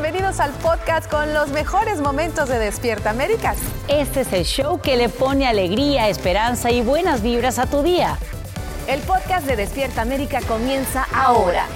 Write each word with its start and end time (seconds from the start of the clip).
Bienvenidos 0.00 0.38
al 0.38 0.52
podcast 0.52 1.10
con 1.10 1.34
los 1.34 1.48
mejores 1.48 2.00
momentos 2.00 2.48
de 2.48 2.60
Despierta 2.60 3.10
América. 3.10 3.56
Este 3.88 4.20
es 4.20 4.32
el 4.32 4.44
show 4.44 4.80
que 4.80 4.96
le 4.96 5.08
pone 5.08 5.44
alegría, 5.44 6.08
esperanza 6.08 6.70
y 6.70 6.82
buenas 6.82 7.20
vibras 7.20 7.58
a 7.58 7.66
tu 7.66 7.82
día. 7.82 8.16
El 8.86 9.00
podcast 9.00 9.44
de 9.48 9.56
Despierta 9.56 10.02
América 10.02 10.40
comienza 10.46 11.04
ahora. 11.12 11.66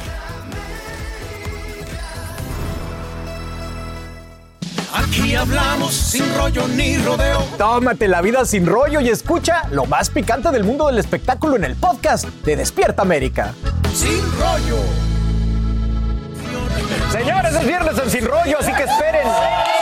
Aquí 4.94 5.34
hablamos 5.34 5.92
sin 5.92 6.32
rollo 6.36 6.68
ni 6.68 6.98
rodeo. 6.98 7.40
Tómate 7.58 8.06
la 8.06 8.20
vida 8.20 8.44
sin 8.44 8.66
rollo 8.66 9.00
y 9.00 9.08
escucha 9.08 9.64
lo 9.72 9.86
más 9.86 10.10
picante 10.10 10.52
del 10.52 10.62
mundo 10.62 10.86
del 10.86 10.98
espectáculo 10.98 11.56
en 11.56 11.64
el 11.64 11.74
podcast 11.74 12.26
de 12.26 12.54
Despierta 12.54 13.02
América. 13.02 13.52
Sin 13.92 14.22
rollo. 14.38 15.11
Señores, 17.10 17.54
es 17.54 17.66
viernes 17.66 17.98
en 17.98 18.10
Sin 18.10 18.24
Rollo, 18.26 18.58
así 18.58 18.72
que 18.72 18.84
esperen 18.84 19.26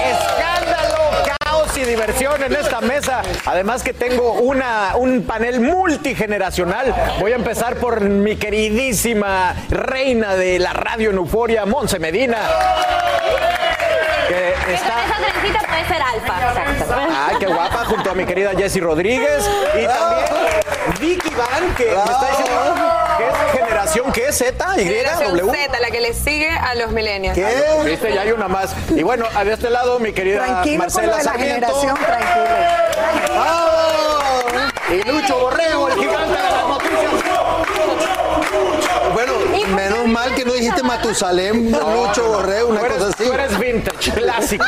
escándalo, 0.05 0.99
caos 1.45 1.77
y 1.77 1.85
diversión 1.85 2.43
en 2.43 2.55
esta 2.55 2.81
mesa. 2.81 3.23
Además 3.47 3.83
que 3.83 3.93
tengo 3.93 4.33
una, 4.33 4.97
un 4.97 5.25
panel 5.25 5.61
multigeneracional. 5.61 6.95
Voy 7.21 7.33
a 7.33 7.37
empezar 7.37 7.77
por 7.77 8.01
mi 8.01 8.37
queridísima 8.37 9.55
reina 9.69 10.35
de 10.35 10.59
la 10.59 10.73
radio 10.73 11.11
en 11.11 11.17
Euforia, 11.17 11.67
Monse 11.67 11.99
Medina. 11.99 12.39
Que 14.29 14.75
está... 14.75 15.05
Esa 15.05 15.17
trencita 15.17 15.61
puede 15.67 15.85
ser 15.87 16.03
alfa. 16.03 16.35
Ay, 17.29 17.37
qué 17.41 17.47
guapa, 17.47 17.85
junto 17.85 18.11
a 18.11 18.15
mi 18.15 18.25
querida 18.25 18.53
Jessie 18.57 18.81
Rodríguez. 18.81 19.49
Y 19.75 19.87
también 19.87 20.27
Vicky 21.01 21.35
Van, 21.35 21.75
que 21.75 21.85
me 21.85 22.13
está 22.13 22.29
diciendo 22.31 22.90
que 23.21 23.29
es 23.29 23.61
generación, 23.61 24.13
¿qué 24.13 24.29
es? 24.29 24.39
¿Z? 24.39 24.67
¿Y? 24.77 24.85
Generación 24.85 25.37
¿W? 25.37 25.53
Z, 25.53 25.81
la 25.81 25.91
que 25.91 26.01
le 26.01 26.15
sigue 26.15 26.51
a 26.51 26.75
los 26.75 26.91
millennials. 26.93 27.37
¿Qué? 27.37 27.47
Viste, 27.85 28.15
ya 28.15 28.23
hay 28.23 28.33
una 28.33 28.49
más. 28.49 28.75
Y 28.91 29.03
bueno, 29.03 29.27
de 29.45 29.53
este 29.53 29.71
lado, 29.71 29.99
mi 29.99 30.13
querida 30.13 30.45
Tranquilo 30.45 30.79
con 30.79 30.79
Marcela 30.79 31.07
lo 31.07 31.17
de 31.17 31.25
la 31.25 31.33
generación, 31.33 31.95
tranquilo. 31.97 32.45
¡Vamos! 33.35 34.73
Y 34.91 35.09
Lucho 35.09 35.39
Borrego, 35.39 35.89
el 35.89 35.95
gigante 35.95 36.37
de 36.37 36.51
las 36.51 36.69
noticias. 36.69 37.11
Bueno, 39.13 39.33
menos 39.75 40.07
mal 40.07 40.35
que 40.35 40.45
no 40.45 40.53
dijiste 40.53 40.83
Matusalem, 40.83 41.71
Lucho 41.71 42.25
Borrego, 42.29 42.69
una 42.69 42.81
cosa 42.81 43.09
así. 43.09 43.25
tú 43.25 43.33
eres 43.33 43.59
vintage, 43.59 44.13
clásico. 44.13 44.65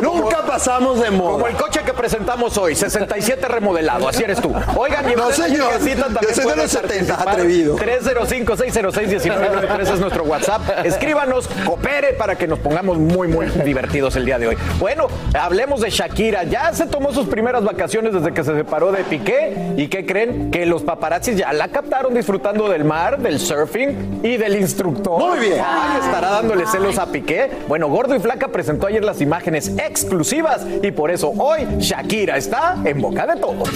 Nunca 0.00 0.38
pasamos 0.46 1.00
de 1.00 1.06
Como 1.08 1.38
moda. 1.38 1.50
el 1.50 1.56
coche 1.56 1.80
que 1.84 1.92
presentamos 1.92 2.56
hoy, 2.58 2.74
67 2.74 3.46
remodelado, 3.48 4.08
así 4.08 4.22
eres 4.24 4.40
tú. 4.40 4.52
Oigan, 4.76 5.10
y 5.10 5.14
No, 5.14 5.30
señor. 5.32 5.72
Yo 5.74 6.34
soy 6.34 6.46
de 6.46 6.56
los 6.56 6.70
70, 6.70 7.16
participar. 7.16 7.28
atrevido. 7.28 7.76
305-606-1993 7.76 9.92
es 9.94 10.00
nuestro 10.00 10.24
WhatsApp. 10.24 10.62
Escríbanos, 10.84 11.48
coopere 11.66 12.12
para 12.14 12.36
que 12.36 12.46
nos 12.46 12.58
pongamos 12.58 12.98
muy, 12.98 13.28
muy 13.28 13.46
divertidos 13.46 14.16
el 14.16 14.24
día 14.24 14.38
de 14.38 14.48
hoy. 14.48 14.56
Bueno, 14.78 15.06
hablemos 15.38 15.80
de 15.80 15.90
Shakira. 15.90 16.44
Ya 16.44 16.72
se 16.72 16.86
tomó 16.86 17.12
sus 17.12 17.26
primeras 17.28 17.64
vacaciones 17.64 18.12
desde 18.14 18.32
que 18.32 18.44
se 18.44 18.54
separó 18.54 18.92
de 18.92 19.04
Piqué. 19.04 19.72
¿Y 19.76 19.88
qué 19.88 20.06
creen? 20.06 20.50
Que 20.50 20.66
los 20.66 20.82
paparazzis 20.82 21.36
ya 21.36 21.52
la 21.52 21.68
captaron 21.68 22.14
disfrutando 22.14 22.68
del 22.68 22.84
mar, 22.84 23.18
del 23.18 23.38
surfing 23.62 24.20
y 24.22 24.36
del 24.36 24.56
instructor. 24.56 25.18
Muy 25.18 25.38
bien. 25.40 25.62
Ay, 25.64 26.00
estará 26.00 26.30
dándole 26.30 26.66
celos 26.66 26.98
a 26.98 27.06
Piqué. 27.06 27.50
Bueno, 27.68 27.88
Gordo 27.88 28.14
y 28.14 28.18
Flaca 28.18 28.48
presentó 28.48 28.86
ayer 28.86 29.04
las 29.04 29.20
imágenes 29.20 29.68
exclusivas 29.78 30.66
y 30.82 30.90
por 30.90 31.10
eso 31.10 31.32
hoy 31.38 31.66
Shakira 31.78 32.36
está 32.36 32.76
en 32.84 33.00
boca 33.00 33.26
de 33.26 33.40
todos. 33.40 33.68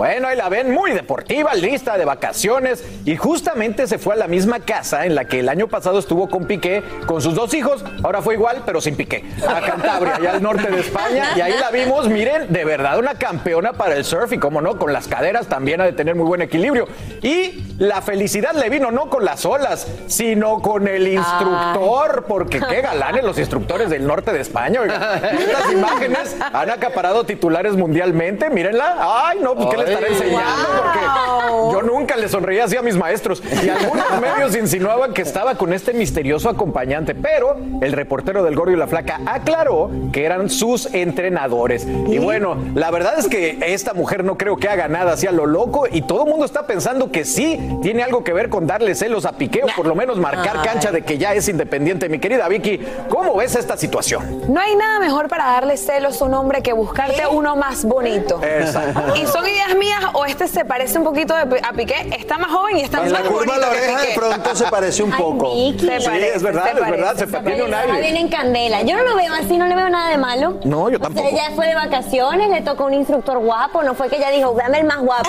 Bueno, 0.00 0.28
ahí 0.28 0.36
la 0.38 0.48
ven 0.48 0.72
muy 0.72 0.92
deportiva, 0.92 1.52
lista 1.52 1.98
de 1.98 2.06
vacaciones. 2.06 2.82
Y 3.04 3.16
justamente 3.16 3.86
se 3.86 3.98
fue 3.98 4.14
a 4.14 4.16
la 4.16 4.28
misma 4.28 4.60
casa 4.60 5.04
en 5.04 5.14
la 5.14 5.26
que 5.26 5.40
el 5.40 5.48
año 5.50 5.68
pasado 5.68 5.98
estuvo 5.98 6.26
con 6.30 6.46
Piqué, 6.46 6.82
con 7.04 7.20
sus 7.20 7.34
dos 7.34 7.52
hijos, 7.52 7.84
ahora 8.02 8.22
fue 8.22 8.32
igual, 8.32 8.62
pero 8.64 8.80
sin 8.80 8.96
Piqué, 8.96 9.26
a 9.46 9.60
Cantabria, 9.60 10.16
allá 10.16 10.30
al 10.32 10.42
norte 10.42 10.70
de 10.70 10.80
España, 10.80 11.32
y 11.36 11.42
ahí 11.42 11.52
la 11.60 11.70
vimos, 11.70 12.08
miren, 12.08 12.50
de 12.50 12.64
verdad 12.64 12.98
una 12.98 13.16
campeona 13.16 13.74
para 13.74 13.94
el 13.94 14.06
surf. 14.06 14.32
Y 14.32 14.38
cómo 14.38 14.62
no, 14.62 14.78
con 14.78 14.90
las 14.94 15.06
caderas 15.06 15.48
también 15.48 15.82
ha 15.82 15.84
de 15.84 15.92
tener 15.92 16.14
muy 16.14 16.24
buen 16.24 16.40
equilibrio. 16.40 16.88
Y 17.20 17.76
la 17.78 18.00
felicidad 18.00 18.54
le 18.54 18.70
vino 18.70 18.90
no 18.90 19.10
con 19.10 19.26
las 19.26 19.44
olas, 19.44 19.86
sino 20.06 20.62
con 20.62 20.88
el 20.88 21.08
instructor, 21.08 22.24
porque 22.26 22.58
qué 22.58 22.80
galanes 22.80 23.22
los 23.22 23.38
instructores 23.38 23.90
del 23.90 24.06
norte 24.06 24.32
de 24.32 24.40
España, 24.40 24.80
oigan. 24.80 25.20
Y 25.38 25.42
estas 25.42 25.72
imágenes 25.72 26.36
han 26.40 26.70
acaparado 26.70 27.24
titulares 27.24 27.74
mundialmente, 27.74 28.48
mírenla, 28.48 28.96
ay 28.98 29.40
no, 29.42 29.54
pues 29.54 29.68
qué 29.68 29.76
le 29.76 29.89
estará 29.90 30.08
enseñando, 30.08 30.68
porque 30.82 31.72
yo 31.72 31.82
nunca 31.82 32.16
le 32.16 32.28
sonreía 32.28 32.64
así 32.64 32.76
a 32.76 32.82
mis 32.82 32.96
maestros. 32.96 33.42
Y 33.64 33.68
algunos 33.68 34.06
medios 34.20 34.56
insinuaban 34.56 35.12
que 35.12 35.22
estaba 35.22 35.54
con 35.56 35.72
este 35.72 35.92
misterioso 35.92 36.48
acompañante, 36.48 37.14
pero 37.14 37.56
el 37.80 37.92
reportero 37.92 38.42
del 38.42 38.54
Gordo 38.54 38.72
y 38.72 38.76
la 38.76 38.86
Flaca 38.86 39.20
aclaró 39.26 39.90
que 40.12 40.24
eran 40.24 40.50
sus 40.50 40.92
entrenadores. 40.94 41.86
Y 41.86 42.18
bueno, 42.18 42.56
la 42.74 42.90
verdad 42.90 43.18
es 43.18 43.28
que 43.28 43.58
esta 43.60 43.94
mujer 43.94 44.24
no 44.24 44.36
creo 44.36 44.56
que 44.56 44.68
haga 44.68 44.88
nada 44.88 45.12
así 45.12 45.26
a 45.26 45.32
lo 45.32 45.46
loco 45.46 45.86
y 45.90 46.02
todo 46.02 46.24
el 46.24 46.30
mundo 46.30 46.44
está 46.44 46.66
pensando 46.66 47.10
que 47.10 47.24
sí 47.24 47.58
tiene 47.82 48.02
algo 48.02 48.24
que 48.24 48.32
ver 48.32 48.48
con 48.48 48.66
darle 48.66 48.94
celos 48.94 49.24
a 49.24 49.32
Piqué 49.32 49.62
o 49.64 49.68
por 49.76 49.86
lo 49.86 49.94
menos 49.94 50.18
marcar 50.18 50.62
cancha 50.62 50.92
de 50.92 51.02
que 51.02 51.18
ya 51.18 51.34
es 51.34 51.48
independiente. 51.48 52.08
Mi 52.08 52.18
querida 52.18 52.48
Vicky, 52.48 52.80
¿cómo 53.08 53.36
ves 53.36 53.56
esta 53.56 53.76
situación? 53.76 54.42
No 54.52 54.60
hay 54.60 54.74
nada 54.74 54.98
mejor 55.00 55.28
para 55.28 55.44
darle 55.46 55.76
celos 55.76 56.20
a 56.20 56.24
un 56.24 56.34
hombre 56.34 56.62
que 56.62 56.72
buscarte 56.72 57.26
uno 57.26 57.56
más 57.56 57.84
bonito. 57.84 58.40
Exacto. 58.42 59.14
Y 59.16 59.26
son 59.26 59.46
ideas 59.46 59.76
mías 59.80 60.00
o 60.12 60.24
este 60.24 60.46
se 60.46 60.64
parece 60.64 60.96
un 60.98 61.04
poquito 61.04 61.34
de- 61.34 61.60
a 61.60 61.72
Piqué. 61.72 62.08
Está 62.16 62.38
más 62.38 62.52
joven 62.52 62.76
y 62.78 62.82
está 62.82 62.98
En 62.98 63.10
más 63.10 63.22
la 63.22 63.28
curva 63.28 63.54
de 63.54 63.60
la 63.60 63.68
oreja 63.70 64.00
de 64.02 64.08
pronto 64.14 64.54
se 64.54 64.64
parece 64.66 65.02
un 65.02 65.10
poco. 65.10 65.52
Sí, 65.54 65.76
parece, 65.80 66.34
es 66.36 66.42
verdad, 66.42 66.64
se 66.64 66.70
es 66.70 66.90
verdad, 66.90 67.16
se 67.16 67.26
se 67.26 67.38
tiene 67.40 67.62
un 67.64 67.74
aire. 67.74 68.00
bien 68.00 68.16
en 68.16 68.28
candela. 68.28 68.82
Yo 68.82 68.96
no 68.96 69.02
lo 69.02 69.16
veo 69.16 69.32
así, 69.34 69.58
no 69.58 69.66
le 69.66 69.74
veo 69.74 69.88
nada 69.88 70.10
de 70.10 70.18
malo. 70.18 70.58
No, 70.64 70.88
yo 70.88 70.96
O 70.98 71.00
sea, 71.00 71.08
tampoco. 71.08 71.28
ella 71.28 71.50
fue 71.56 71.66
de 71.66 71.74
vacaciones, 71.74 72.50
le 72.50 72.60
tocó 72.60 72.84
un 72.84 72.94
instructor 72.94 73.38
guapo, 73.38 73.82
no 73.82 73.94
fue 73.94 74.08
que 74.08 74.16
ella 74.18 74.30
dijo, 74.30 74.52
dame 74.56 74.78
el 74.78 74.84
más 74.84 74.98
guapo. 74.98 75.28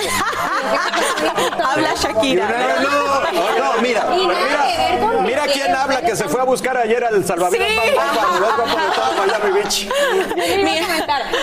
Habla 1.64 1.94
Shakira. 1.96 2.48
No, 2.82 2.90
no, 3.32 3.74
no, 3.74 3.82
mira. 3.82 4.04
Mira 5.22 5.42
Piqué, 5.44 5.60
quién 5.60 5.74
habla 5.74 6.02
que 6.02 6.14
se 6.14 6.28
fue 6.28 6.40
a 6.40 6.44
buscar 6.44 6.76
ayer 6.76 7.02
al 7.04 7.24
salvavidas 7.24 7.66
Miami 9.18 9.52
Beach. 9.60 9.88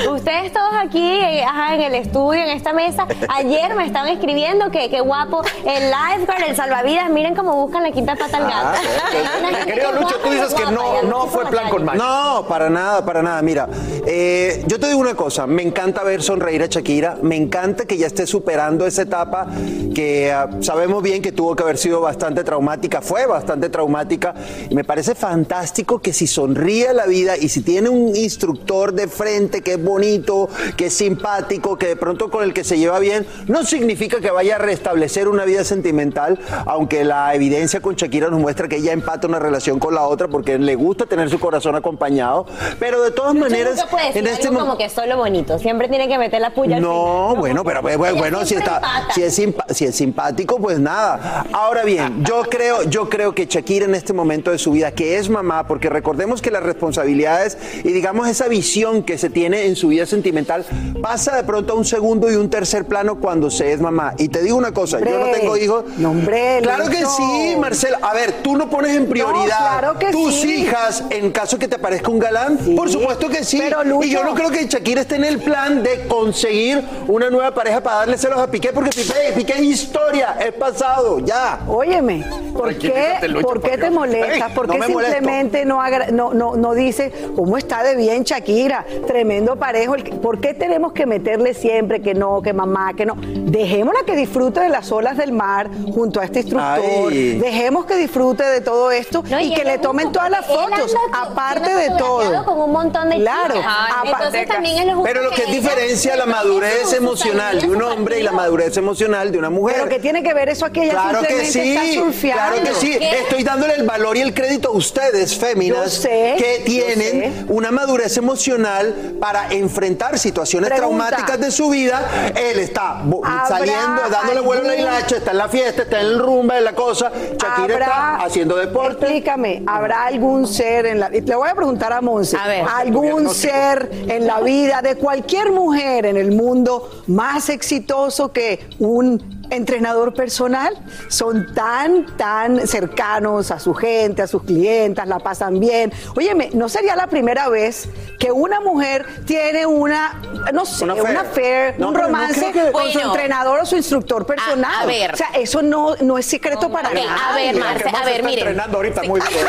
Ustedes 0.09 0.53
todos 0.53 0.73
aquí, 0.83 1.11
eh, 1.21 1.43
ajá, 1.43 1.75
en 1.75 1.81
el 1.81 1.95
estudio, 1.95 2.41
en 2.43 2.49
esta 2.49 2.73
mesa, 2.73 2.98
ayer 3.29 3.75
me 3.75 3.85
estaban 3.85 4.09
escribiendo 4.09 4.69
que, 4.71 4.89
que 4.89 5.01
guapo 5.01 5.41
el 5.65 5.91
lifeguard, 5.91 6.43
el 6.49 6.55
salvavidas, 6.55 7.09
miren 7.09 7.35
cómo 7.35 7.55
buscan 7.55 7.83
la 7.83 7.91
quinta 7.91 8.15
pata 8.15 8.37
al 8.37 8.43
Ah, 8.51 8.73
gato. 8.73 9.65
Querido 9.65 9.91
que 9.91 9.99
Lucho, 9.99 10.15
tú 10.19 10.29
dices 10.29 10.53
que 10.53 10.65
no, 10.71 11.03
no 11.03 11.27
fue 11.27 11.45
plan 11.47 11.65
la 11.65 11.69
con 11.69 11.85
maña. 11.85 11.97
No, 12.03 12.45
para 12.47 12.69
nada, 12.69 13.05
para 13.05 13.21
nada. 13.21 13.41
Mira, 13.41 13.67
eh, 14.11 14.63
yo 14.65 14.79
te 14.79 14.87
digo 14.87 14.97
una 14.97 15.13
cosa, 15.13 15.45
me 15.45 15.61
encanta 15.61 16.03
ver 16.03 16.23
sonreír 16.23 16.63
a 16.63 16.65
Shakira, 16.65 17.19
me 17.21 17.35
encanta 17.35 17.85
que 17.85 17.95
ya 17.95 18.07
esté 18.07 18.25
superando 18.25 18.87
esa 18.87 19.03
etapa 19.03 19.45
que 19.93 20.31
ah, 20.31 20.49
sabemos 20.61 21.03
bien 21.03 21.21
que 21.21 21.31
tuvo 21.31 21.55
que 21.55 21.61
haber 21.61 21.77
sido 21.77 22.01
bastante 22.01 22.43
traumática, 22.43 23.03
fue 23.03 23.27
bastante 23.27 23.69
traumática, 23.69 24.33
y 24.67 24.73
me 24.73 24.83
parece 24.83 25.13
fantástico 25.13 25.99
que 25.99 26.11
si 26.11 26.25
sonríe 26.25 26.87
a 26.87 26.93
la 26.93 27.05
vida 27.05 27.37
y 27.37 27.49
si 27.49 27.61
tiene 27.61 27.89
un 27.89 28.15
instructor 28.15 28.93
de 28.93 29.07
frente 29.07 29.61
que 29.61 29.73
es 29.73 29.83
bonito, 29.83 30.49
que 30.75 30.87
es 30.87 30.93
simpático, 30.95 31.77
que 31.77 31.89
de 31.89 31.95
pronto 31.95 32.31
con 32.31 32.43
el 32.43 32.51
que 32.51 32.63
se 32.63 32.79
lleva 32.79 32.97
bien, 32.97 33.27
no 33.45 33.63
significa 33.63 34.19
que 34.21 34.31
vaya 34.31 34.55
a 34.55 34.57
restablecer 34.57 35.27
una 35.27 35.45
vida 35.45 35.63
sentimental, 35.63 36.39
aunque 36.65 37.03
la 37.03 37.35
evidencia 37.35 37.79
con 37.79 37.93
Shakira 37.93 38.31
nos 38.31 38.39
muestra 38.39 38.67
que 38.67 38.77
ella 38.77 38.91
empata 38.91 39.27
una 39.27 39.37
relación 39.37 39.77
con 39.77 39.93
la 39.93 40.01
otra 40.01 40.27
porque 40.27 40.57
le 40.57 40.73
gusta 40.73 41.05
tener 41.05 41.29
su 41.29 41.39
corazón 41.39 41.75
acompañado, 41.75 42.47
pero 42.79 43.03
de 43.03 43.11
todas 43.11 43.35
maneras 43.35 43.85
decir 44.07 44.17
en 44.17 44.27
este 44.27 44.47
algo 44.47 44.59
mo- 44.59 44.65
como 44.65 44.77
que 44.77 44.89
solo 44.89 45.17
bonito. 45.17 45.59
Siempre 45.59 45.87
tiene 45.87 46.07
que 46.07 46.17
meter 46.17 46.41
la 46.41 46.51
puya 46.53 46.77
al 46.77 46.81
No, 46.81 47.27
final, 47.29 47.39
bueno, 47.39 47.63
pero 47.63 47.81
bueno, 47.81 48.15
bueno, 48.15 48.45
si 48.45 48.55
está, 48.55 48.75
empata. 48.77 49.13
si 49.13 49.23
es, 49.23 49.41
si 49.75 49.85
es 49.85 49.95
simpático, 49.95 50.57
pues 50.59 50.79
nada. 50.79 51.45
Ahora 51.53 51.83
bien, 51.83 52.23
yo 52.25 52.43
creo, 52.49 52.83
yo 52.83 53.09
creo 53.09 53.33
que 53.35 53.45
Shakira 53.45 53.85
en 53.85 53.95
este 53.95 54.13
momento 54.13 54.51
de 54.51 54.57
su 54.57 54.71
vida, 54.71 54.91
que 54.91 55.17
es 55.17 55.29
mamá, 55.29 55.65
porque 55.67 55.89
recordemos 55.89 56.41
que 56.41 56.51
las 56.51 56.63
responsabilidades 56.63 57.57
y 57.83 57.91
digamos 57.91 58.27
esa 58.27 58.47
visión 58.47 59.03
que 59.03 59.17
se 59.17 59.29
tiene 59.29 59.65
en 59.65 59.75
su 59.75 59.89
vida 59.89 60.05
sentimental 60.05 60.65
pasa 61.01 61.35
de 61.35 61.43
pronto 61.43 61.73
a 61.73 61.75
un 61.75 61.85
segundo 61.85 62.31
y 62.31 62.35
un 62.35 62.49
tercer 62.49 62.85
plano 62.85 63.19
cuando 63.19 63.49
se 63.49 63.71
es 63.73 63.79
mamá. 63.81 64.13
Y 64.17 64.29
te 64.29 64.41
digo 64.41 64.57
una 64.57 64.71
cosa, 64.73 64.99
yo 64.99 65.19
no 65.19 65.27
tengo 65.31 65.57
hijos. 65.57 65.85
no, 65.97 66.11
hombre, 66.11 66.59
claro 66.61 66.89
que 66.89 67.05
sí, 67.05 67.55
Marcela. 67.59 67.99
A 68.01 68.13
ver, 68.13 68.41
tú 68.43 68.55
no 68.57 68.69
pones 68.69 68.95
en 68.95 69.07
prioridad 69.07 69.79
claro 69.79 69.95
tus 70.11 70.35
sí. 70.35 70.61
hijas 70.61 71.03
en 71.09 71.31
caso 71.31 71.57
que 71.57 71.67
te 71.67 71.75
aparezca 71.75 72.09
un 72.09 72.19
galán. 72.19 72.59
Sí. 72.63 72.75
Por 72.75 72.89
supuesto 72.89 73.29
que 73.29 73.43
sí. 73.43 73.57
Pero, 73.59 73.83
Lucho- 73.89 74.05
y 74.07 74.11
yo 74.11 74.23
no 74.23 74.33
creo 74.33 74.49
que 74.49 74.65
Shakira 74.65 75.01
esté 75.01 75.15
en 75.15 75.25
el 75.25 75.39
plan 75.39 75.83
de 75.83 76.07
conseguir 76.07 76.83
una 77.07 77.29
nueva 77.29 77.51
pareja 77.53 77.81
para 77.81 77.97
darle 77.97 78.17
celos 78.17 78.39
a 78.39 78.47
Piqué, 78.49 78.71
porque 78.73 78.89
Piqué, 78.91 79.33
Piqué 79.35 79.53
es 79.53 79.61
historia, 79.61 80.37
es 80.39 80.53
pasado, 80.53 81.19
ya. 81.19 81.59
Óyeme, 81.67 82.25
¿por 82.53 82.75
qué, 82.77 83.17
Lucho, 83.27 83.47
¿por 83.47 83.61
qué 83.61 83.77
te 83.77 83.89
molestas? 83.89 84.51
¿Por 84.51 84.69
qué 84.69 84.81
simplemente 84.83 85.65
no, 85.65 85.79
no, 86.11 86.33
no, 86.33 86.55
no 86.55 86.73
dice 86.73 87.11
cómo 87.35 87.57
está 87.57 87.83
de 87.83 87.95
bien 87.95 88.23
Shakira? 88.23 88.85
Tremendo 89.07 89.55
parejo. 89.55 89.95
¿Por 90.21 90.39
qué 90.39 90.53
tenemos 90.53 90.93
que 90.93 91.05
meterle 91.05 91.53
siempre 91.53 92.01
que 92.01 92.13
no, 92.13 92.41
que 92.41 92.53
mamá, 92.53 92.93
que 92.93 93.05
no? 93.05 93.15
Dejémosla 93.17 94.01
que 94.05 94.15
disfrute 94.15 94.59
de 94.59 94.69
las 94.69 94.91
olas 94.91 95.17
del 95.17 95.31
mar 95.31 95.69
junto 95.93 96.19
a 96.19 96.25
este 96.25 96.39
instructor. 96.41 97.09
Ay. 97.11 97.39
Dejemos 97.39 97.85
que 97.85 97.95
disfrute 97.95 98.43
de 98.43 98.61
todo 98.61 98.91
esto 98.91 99.23
No, 99.29 99.39
y, 99.39 99.53
que 99.53 99.63
le 99.63 99.77
tomen 99.77 100.11
todas 100.11 100.29
las 100.29 100.45
fotos, 100.45 100.95
aparte 101.13 101.73
de 101.73 101.89
todo. 101.97 102.45
con 102.45 102.59
un 102.61 102.71
montón 102.71 103.09
de 103.09 103.17
Claro, 103.17 103.55
chicas. 103.55 103.65
Entonces 104.05 104.47
también 104.47 104.79
es 104.79 104.85
lo 104.85 104.91
justo 104.95 105.03
Pero 105.05 105.23
lo 105.23 105.29
que 105.31 105.43
ella 105.43 105.51
diferencia 105.51 106.15
la 106.15 106.25
madurez 106.25 106.93
emocional 106.93 107.61
de 107.61 107.67
un 107.69 107.81
hombre 107.81 108.19
y 108.19 108.23
la 108.23 108.31
madurez 108.31 108.75
emocional 108.77 109.31
de 109.31 109.37
una 109.37 109.49
mujer. 109.49 109.75
Pero 109.77 109.89
que 109.89 109.99
tiene 109.99 110.23
que 110.23 110.33
ver 110.33 110.49
eso 110.49 110.65
aquí, 110.65 110.81
ella 110.81 110.91
Claro 110.91 111.21
que 111.21 111.45
sí, 111.45 111.75
está 111.77 111.93
surfeando. 112.01 112.43
claro 112.43 112.63
que 112.63 112.75
sí. 112.75 112.97
¿Qué? 112.97 113.19
Estoy 113.19 113.43
dándole 113.43 113.75
el 113.75 113.83
valor 113.85 114.17
y 114.17 114.21
el 114.21 114.33
crédito 114.33 114.69
a 114.69 114.71
ustedes, 114.71 115.37
féminas, 115.37 115.93
sé, 115.93 116.35
que 116.37 116.61
tienen 116.65 117.45
una 117.49 117.71
madurez 117.71 118.17
emocional 118.17 119.15
para 119.19 119.49
enfrentar 119.51 120.17
situaciones 120.19 120.69
Pregunta. 120.69 121.07
traumáticas 121.07 121.39
de 121.39 121.51
su 121.51 121.69
vida. 121.69 122.31
Él 122.35 122.59
está 122.59 123.01
bo- 123.03 123.21
¿Habrá 123.25 123.47
saliendo, 123.47 124.01
dándole 124.09 124.39
vuelo 124.41 124.61
a 124.63 124.65
la 124.67 124.75
hilacha, 124.75 125.17
está 125.17 125.31
en 125.31 125.37
la 125.37 125.49
fiesta, 125.49 125.83
está 125.83 125.99
en 126.01 126.07
el 126.07 126.19
rumba, 126.19 126.57
en 126.57 126.63
la 126.63 126.73
cosa. 126.73 127.11
Shakira 127.37 127.73
está 127.79 128.15
haciendo 128.17 128.55
deporte. 128.55 129.05
Explícame, 129.05 129.63
¿habrá 129.67 130.05
algún 130.05 130.47
ser 130.47 130.85
en 130.85 130.99
la 130.99 131.09
Le 131.09 131.21
voy 131.21 131.49
a 131.49 131.55
preguntar 131.55 131.93
a 131.93 132.01
Monse. 132.01 132.37
A 132.37 132.47
ver. 132.47 132.65
¿Algún 132.75 133.29
ser 133.33 133.51
en 133.59 134.25
la 134.25 134.39
vida 134.39 134.81
de 134.81 134.95
cualquier 134.95 135.51
mujer 135.51 136.05
en 136.05 136.17
el 136.17 136.31
mundo 136.31 137.03
más 137.07 137.49
exitoso 137.49 138.31
que 138.31 138.69
un 138.79 139.38
entrenador 139.49 140.13
personal? 140.13 140.77
Son 141.09 141.53
tan, 141.53 142.05
tan 142.17 142.67
cercanos 142.67 143.51
a 143.51 143.59
su 143.59 143.73
gente, 143.73 144.21
a 144.21 144.27
sus 144.27 144.43
clientas, 144.43 145.07
la 145.07 145.19
pasan 145.19 145.59
bien. 145.59 145.91
Óyeme, 146.15 146.49
¿no 146.53 146.69
sería 146.69 146.95
la 146.95 147.07
primera 147.07 147.49
vez 147.49 147.89
que 148.19 148.31
una 148.31 148.59
mujer 148.59 149.05
tiene 149.25 149.65
una, 149.65 150.21
no 150.53 150.65
sé, 150.65 150.83
Una 150.83 150.93
una 150.95 151.21
affair. 151.21 151.75
No, 151.77 151.87
un 151.89 151.93
no 151.93 152.01
romance 152.01 152.51
que- 152.51 152.71
con 152.71 152.91
su 152.91 152.99
entrenador 152.99 153.59
o 153.61 153.65
su 153.65 153.75
instructor 153.75 154.25
personal? 154.25 154.71
a 154.83 154.85
ver. 154.85 155.13
O 155.13 155.17
sea, 155.17 155.29
eso 155.35 155.61
no, 155.61 155.95
no 156.01 156.17
es 156.17 156.25
secreto 156.25 156.69
para 156.71 156.89
Ok, 156.89 156.95
nada. 156.95 157.29
a 157.31 157.35
ver, 157.35 157.55
Marce, 157.55 157.89
a 157.89 158.05
ver, 158.05 158.23
miren. 158.23 158.39
entrenando 158.47 158.77
ahorita 158.77 159.03
muy 159.03 159.19
bien. 159.29 159.45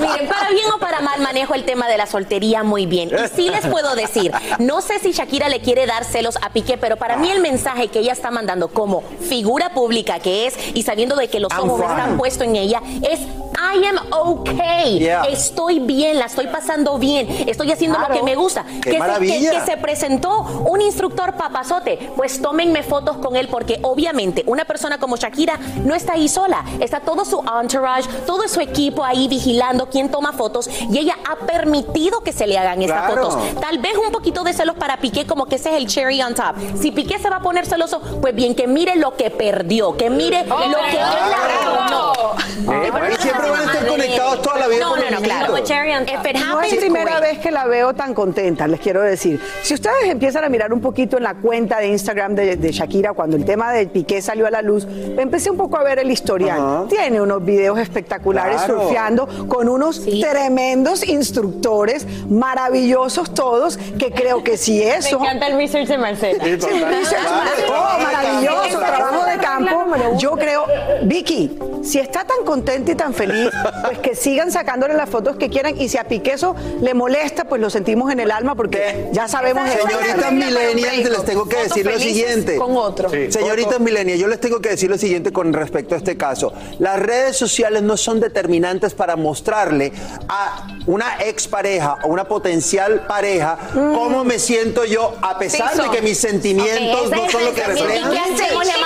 Miren, 0.00 0.28
para 0.28 0.50
bien 0.50 0.70
o 0.74 0.78
para 0.78 1.00
mal 1.00 1.20
manejo 1.20 1.54
el 1.54 1.64
tema 1.64 1.88
de 1.88 1.96
la 1.96 2.06
soltería 2.06 2.62
muy 2.62 2.86
bien. 2.86 3.10
Y 3.10 3.28
sí 3.36 3.48
les 3.50 3.66
puedo 3.66 3.94
decir, 3.96 4.32
no 4.58 4.80
sé 4.80 4.98
si 5.00 5.12
Shakira 5.12 5.48
le 5.48 5.60
quiere 5.60 5.86
dar 5.86 6.04
celos 6.04 6.36
a 6.42 6.50
Piqué, 6.50 6.78
pero 6.78 6.96
para 6.96 7.16
mí 7.16 7.30
el 7.30 7.40
mensaje 7.40 7.88
que 7.88 8.00
ella 8.00 8.12
está 8.12 8.30
mandando 8.30 8.67
como 8.72 9.02
figura 9.20 9.70
pública 9.70 10.18
que 10.18 10.46
es 10.46 10.54
y 10.74 10.82
sabiendo 10.82 11.16
de 11.16 11.28
que 11.28 11.40
los 11.40 11.52
ojos 11.58 11.80
están 11.80 12.16
puestos 12.16 12.46
en 12.46 12.56
ella 12.56 12.80
es 13.02 13.20
I 13.20 13.84
am 13.84 13.96
okay. 14.12 14.98
Yeah. 15.00 15.24
Estoy 15.24 15.80
bien, 15.80 16.18
la 16.18 16.26
estoy 16.26 16.46
pasando 16.46 16.96
bien, 16.98 17.26
estoy 17.48 17.70
haciendo 17.72 17.98
lo 17.98 18.06
Claro. 18.06 18.20
que 18.20 18.24
me 18.24 18.36
gusta. 18.36 18.64
¡Qué 18.82 18.90
que, 18.92 18.98
se, 19.00 19.20
que- 19.20 19.50
que 19.50 19.60
se 19.66 19.76
presentó 19.76 20.40
un 20.68 20.80
instructor 20.80 21.34
papazote, 21.34 21.98
pues 22.16 22.40
tómenme 22.40 22.82
fotos 22.84 23.16
con 23.16 23.34
él 23.36 23.48
porque 23.48 23.80
obviamente 23.82 24.44
una 24.46 24.64
persona 24.64 24.98
como 24.98 25.16
Shakira 25.16 25.58
no 25.84 25.94
está 25.94 26.12
ahí 26.14 26.28
sola, 26.28 26.64
está 26.80 27.00
todo 27.00 27.24
su 27.24 27.42
entourage, 27.60 28.08
todo 28.26 28.46
su 28.48 28.60
equipo 28.60 29.04
ahí 29.04 29.26
vigilando 29.28 29.88
quién 29.90 30.08
toma 30.08 30.32
fotos 30.32 30.68
y 30.90 30.96
ella 30.98 31.16
ha 31.28 31.44
permitido 31.44 32.20
que 32.20 32.32
se 32.32 32.46
le 32.46 32.56
hagan 32.58 32.80
estas 32.80 33.06
Claro. 33.06 33.30
fotos. 33.30 33.60
Tal 33.60 33.78
vez 33.78 33.92
un 34.04 34.12
poquito 34.12 34.44
de 34.44 34.52
celos 34.52 34.76
para 34.76 34.98
Piqué 34.98 35.26
como 35.26 35.46
que 35.46 35.56
ese 35.56 35.70
es 35.70 35.76
el 35.76 35.86
cherry 35.88 36.22
on 36.22 36.34
top. 36.34 36.54
Si 36.80 36.92
Piqué 36.92 37.18
se 37.18 37.28
va 37.28 37.36
a 37.36 37.42
poner 37.42 37.66
celoso, 37.66 38.00
pues 38.20 38.34
bien 38.34 38.54
que 38.58 38.66
mire 38.66 38.96
lo 38.96 39.14
que 39.14 39.30
perdió, 39.30 39.96
que 39.96 40.10
mire 40.10 40.44
lo 40.44 40.56
que 40.58 40.96
él 40.96 41.00
arruinó. 41.00 42.12
Eh, 42.58 42.90
y 43.16 43.22
siempre 43.22 43.50
van 43.50 43.60
a 43.68 43.72
estar 43.72 43.86
conectados 43.86 44.42
toda 44.42 44.58
la 44.58 44.66
vida 44.66 44.80
No, 44.80 44.90
con 44.90 44.98
no, 45.00 45.06
el 45.06 45.14
no, 45.14 45.20
claro. 45.20 45.52
No 45.52 45.56
es 45.58 45.70
happens, 45.70 46.74
primera 46.80 47.20
vez 47.20 47.38
que 47.38 47.52
la 47.52 47.66
veo 47.66 47.94
tan 47.94 48.14
contenta, 48.14 48.66
les 48.66 48.80
quiero 48.80 49.00
decir. 49.00 49.40
Si 49.62 49.74
ustedes 49.74 50.08
empiezan 50.08 50.42
a 50.44 50.48
mirar 50.48 50.72
un 50.72 50.80
poquito 50.80 51.16
en 51.18 51.22
la 51.22 51.34
cuenta 51.34 51.78
de 51.78 51.86
Instagram 51.86 52.34
de, 52.34 52.56
de 52.56 52.72
Shakira, 52.72 53.12
cuando 53.12 53.36
el 53.36 53.44
tema 53.44 53.72
del 53.72 53.88
Piqué 53.90 54.20
salió 54.20 54.46
a 54.48 54.50
la 54.50 54.60
luz, 54.60 54.86
empecé 55.16 55.50
un 55.52 55.56
poco 55.56 55.76
a 55.78 55.84
ver 55.84 56.00
el 56.00 56.10
historial. 56.10 56.86
Tiene 56.88 57.20
unos 57.20 57.44
videos 57.44 57.78
espectaculares 57.78 58.62
Claro. 58.62 58.80
surfeando 58.82 59.28
con 59.48 59.68
unos 59.68 60.02
tremendos 60.04 61.06
instructores, 61.06 62.06
maravillosos 62.28 63.32
todos, 63.32 63.76
que 63.98 64.10
creo 64.10 64.42
que 64.42 64.56
si 64.56 64.78
Me 64.80 64.96
eso... 64.96 65.18
encanta 65.20 65.46
el 65.46 65.56
research 65.56 65.86
de 65.86 65.98
Marcela. 65.98 66.44
Sí, 66.44 66.56
total. 66.58 66.88
Research, 66.90 67.22
oh, 67.70 67.98
maravilloso, 68.02 68.47
trabajo 68.54 69.24
de 69.24 69.38
campo. 69.38 69.84
Yo 70.18 70.32
creo, 70.32 70.66
Vicky, 71.02 71.58
si 71.82 71.98
está 71.98 72.24
tan 72.24 72.44
contenta 72.44 72.92
y 72.92 72.94
tan 72.94 73.14
feliz, 73.14 73.50
pues 73.84 73.98
que 73.98 74.14
sigan 74.14 74.50
sacándole 74.52 74.94
las 74.94 75.08
fotos 75.08 75.36
que 75.36 75.48
quieran 75.48 75.80
y 75.80 75.88
si 75.88 75.98
a 75.98 76.04
Piqueso 76.04 76.54
le 76.80 76.94
molesta, 76.94 77.44
pues 77.44 77.60
lo 77.60 77.70
sentimos 77.70 78.10
en 78.12 78.20
el 78.20 78.30
alma 78.30 78.54
porque 78.54 79.08
ya 79.12 79.28
sabemos 79.28 79.68
Señoritas 79.70 80.32
millennials, 80.32 81.10
les 81.10 81.24
tengo 81.24 81.48
que 81.48 81.56
decir 81.56 81.86
lo 81.86 81.98
siguiente. 81.98 82.56
con 82.56 82.76
otro. 82.76 83.10
Sí. 83.10 83.30
Señoritas 83.30 83.80
millennials, 83.80 84.20
yo 84.20 84.28
les 84.28 84.40
tengo 84.40 84.60
que 84.60 84.70
decir 84.70 84.90
lo 84.90 84.98
siguiente 84.98 85.32
con 85.32 85.52
respecto 85.52 85.94
a 85.94 85.98
este 85.98 86.16
caso. 86.16 86.52
Las 86.78 86.98
redes 86.98 87.36
sociales 87.36 87.82
no 87.82 87.96
son 87.96 88.20
determinantes 88.20 88.94
para 88.94 89.16
mostrarle 89.16 89.92
a 90.28 90.66
una 90.86 91.18
expareja 91.24 91.98
o 92.02 92.08
una 92.08 92.24
potencial 92.24 93.06
pareja 93.06 93.58
cómo 93.74 94.24
me 94.24 94.38
siento 94.38 94.84
yo 94.84 95.14
a 95.22 95.38
pesar 95.38 95.76
de 95.76 95.90
que 95.90 96.02
mis 96.02 96.18
sentimientos 96.18 97.10
no 97.10 97.28
son 97.30 97.44
lo 97.44 97.54
que 97.54 97.60
la 97.60 97.66
sensación. 97.66 97.88
¿Y 97.88 98.04
reflejan. 98.04 98.77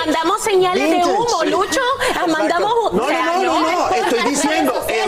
Señales 0.43 0.89
de 0.89 0.95
Vintage. 0.97 1.17
humo, 1.17 1.43
Lucho? 1.45 1.79
¿Le 2.25 2.31
mandamos 2.31 2.93
No, 2.93 3.07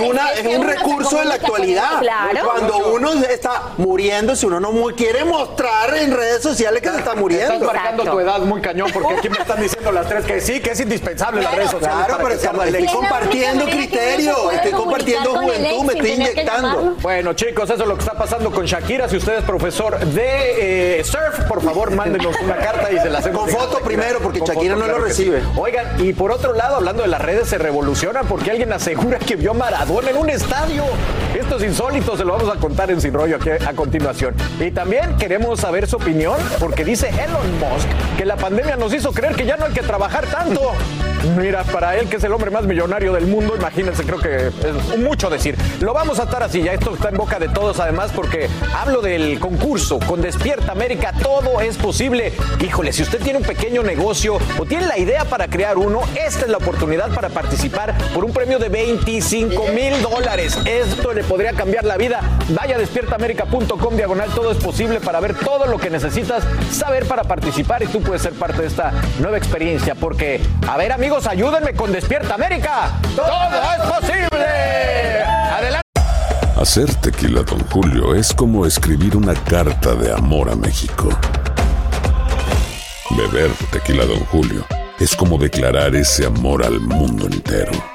es, 0.03 0.09
una, 0.09 0.31
es 0.31 0.45
un 0.57 0.63
recurso 0.65 1.17
de 1.17 1.25
la 1.25 1.35
actualidad. 1.35 1.99
Claro. 1.99 2.39
Cuando 2.51 2.77
uno 2.93 3.13
está 3.13 3.61
muriéndose, 3.77 4.45
uno 4.45 4.59
no 4.59 4.71
quiere 4.95 5.23
mostrar 5.25 5.95
en 5.97 6.15
redes 6.15 6.41
sociales 6.41 6.81
que 6.81 6.89
se 6.89 6.97
está 6.97 7.05
Estás 7.11 7.21
muriendo. 7.21 7.65
marcando 7.65 8.01
Exacto. 8.03 8.11
tu 8.11 8.19
edad 8.19 8.39
muy 8.39 8.61
cañón 8.61 8.89
porque 8.91 9.13
aquí 9.13 9.29
me 9.29 9.37
están 9.37 9.61
diciendo 9.61 9.91
las 9.91 10.07
tres 10.07 10.25
que 10.25 10.41
sí, 10.41 10.59
que 10.59 10.71
es 10.71 10.79
indispensable 10.79 11.41
las 11.41 11.53
redes 11.55 11.69
sociales. 11.71 12.05
Claro, 12.07 12.23
pero 12.23 12.35
estamos- 12.35 12.65
estoy 12.65 12.85
compartiendo 12.87 13.65
criterio, 13.65 14.51
estoy 14.51 14.71
compartiendo 14.71 15.29
juventud, 15.35 15.83
me 15.85 15.93
estoy 15.93 16.11
inyectando. 16.11 16.95
Bueno, 17.01 17.33
chicos, 17.33 17.69
eso 17.69 17.83
es 17.83 17.87
lo 17.87 17.95
que 17.95 18.01
está 18.01 18.13
pasando 18.13 18.51
con 18.51 18.65
Shakira. 18.65 19.07
Si 19.07 19.17
usted 19.17 19.37
es 19.37 19.43
profesor 19.43 19.99
de 19.99 20.99
eh, 20.99 21.03
surf, 21.03 21.41
por 21.47 21.61
favor, 21.63 21.91
mándenos 21.91 22.35
una 22.41 22.55
carta 22.57 22.91
y 22.91 22.99
se 22.99 23.09
la 23.09 23.19
hacemos. 23.19 23.41
Con 23.41 23.49
foto 23.49 23.79
primero, 23.79 24.19
porque 24.19 24.39
Shakira 24.39 24.75
no 24.75 24.87
lo 24.87 24.97
recibe. 24.97 25.41
Oigan, 25.57 26.03
y 26.03 26.13
por 26.13 26.31
otro 26.31 26.53
lado, 26.53 26.77
hablando 26.77 27.03
de 27.03 27.07
las 27.09 27.21
redes, 27.21 27.47
se 27.49 27.57
revolucionan 27.57 28.27
porque 28.27 28.51
alguien 28.51 28.73
asegura 28.73 29.19
que 29.19 29.35
vio 29.35 29.51
a 29.51 29.53
Maradona 29.53 29.84
en 29.87 30.17
un 30.17 30.29
estadio. 30.31 30.83
Esto 31.39 31.57
es 31.57 31.63
insólito, 31.63 32.17
se 32.17 32.25
lo 32.25 32.33
vamos 32.33 32.49
a 32.49 32.59
contar 32.59 32.89
en 32.89 32.99
Sin 32.99 33.13
Rollo 33.13 33.35
aquí 33.35 33.51
a 33.51 33.73
continuación. 33.73 34.33
Y 34.59 34.71
también 34.71 35.15
queremos 35.17 35.59
saber 35.59 35.87
su 35.87 35.97
opinión 35.97 36.37
porque 36.59 36.83
dice 36.83 37.09
Elon 37.09 37.59
Musk 37.59 37.87
que 38.17 38.25
la 38.25 38.35
pandemia 38.35 38.77
nos 38.77 38.93
hizo 38.93 39.11
creer 39.11 39.35
que 39.35 39.45
ya 39.45 39.57
no 39.57 39.65
hay 39.65 39.73
que 39.73 39.81
trabajar 39.81 40.25
tanto. 40.25 40.71
Mira, 41.37 41.63
para 41.63 41.97
él 41.97 42.07
que 42.07 42.17
es 42.17 42.23
el 42.23 42.31
hombre 42.33 42.51
más 42.51 42.65
millonario 42.65 43.13
del 43.13 43.25
mundo, 43.25 43.55
imagínense, 43.55 44.03
creo 44.03 44.19
que 44.19 44.47
es 44.47 44.97
mucho 44.97 45.29
decir. 45.29 45.55
Lo 45.81 45.93
vamos 45.93 46.19
a 46.19 46.23
estar 46.23 46.41
así, 46.41 46.61
ya 46.61 46.73
esto 46.73 46.93
está 46.93 47.09
en 47.09 47.17
boca 47.17 47.39
de 47.39 47.49
todos 47.49 47.79
además 47.79 48.11
porque 48.15 48.47
hablo 48.75 49.01
del 49.01 49.39
concurso 49.39 49.99
con 49.99 50.21
Despierta 50.21 50.71
América, 50.71 51.13
todo 51.21 51.61
es 51.61 51.77
posible. 51.77 52.33
Híjole, 52.63 52.91
si 52.93 53.03
usted 53.03 53.21
tiene 53.21 53.39
un 53.39 53.45
pequeño 53.45 53.83
negocio 53.83 54.37
o 54.57 54.65
tiene 54.65 54.87
la 54.87 54.97
idea 54.97 55.25
para 55.25 55.47
crear 55.47 55.77
uno, 55.77 56.01
esta 56.15 56.41
es 56.41 56.49
la 56.49 56.57
oportunidad 56.57 57.13
para 57.13 57.29
participar 57.29 57.95
por 58.13 58.23
un 58.23 58.31
premio 58.31 58.59
de 58.59 58.69
25 58.69 59.67
mil 59.69 59.74
dólares. 59.75 60.57
Esto 60.65 61.13
le 61.13 61.23
podría 61.23 61.51
cambiar 61.51 61.83
la 61.83 61.97
vida. 61.97 62.21
Vaya 62.49 62.75
a 62.75 62.79
despiertaamerica.com 62.79 63.95
diagonal, 63.95 64.29
todo 64.33 64.51
es 64.51 64.57
posible 64.57 65.01
para 65.01 65.19
ver 65.19 65.35
todo 65.35 65.65
lo 65.65 65.77
que 65.77 65.89
necesitas 65.89 66.43
saber 66.71 67.05
para 67.05 67.23
participar 67.23 67.83
y 67.83 67.87
tú 67.87 68.01
puedes 68.01 68.21
ser 68.21 68.33
parte 68.33 68.61
de 68.61 68.67
esta 68.67 68.93
nueva 69.19 69.37
experiencia 69.37 69.93
porque, 69.93 70.39
a 70.67 70.77
ver 70.77 70.93
amigos, 70.93 71.27
ayúdenme 71.27 71.73
con 71.73 71.91
Despierta 71.91 72.35
América. 72.35 72.91
Todo 73.15 73.27
es 73.27 73.99
posible. 73.99 75.23
Adelante. 75.51 75.81
Hacer 76.55 76.95
tequila, 76.95 77.41
Don 77.41 77.59
Julio, 77.67 78.15
es 78.15 78.33
como 78.33 78.65
escribir 78.65 79.17
una 79.17 79.33
carta 79.33 79.93
de 79.95 80.13
amor 80.13 80.49
a 80.49 80.55
México. 80.55 81.09
Beber 83.09 83.51
tequila, 83.71 84.05
Don 84.05 84.23
Julio, 84.27 84.65
es 84.99 85.15
como 85.15 85.37
declarar 85.37 85.95
ese 85.95 86.25
amor 86.25 86.63
al 86.63 86.79
mundo 86.79 87.25
entero. 87.25 87.94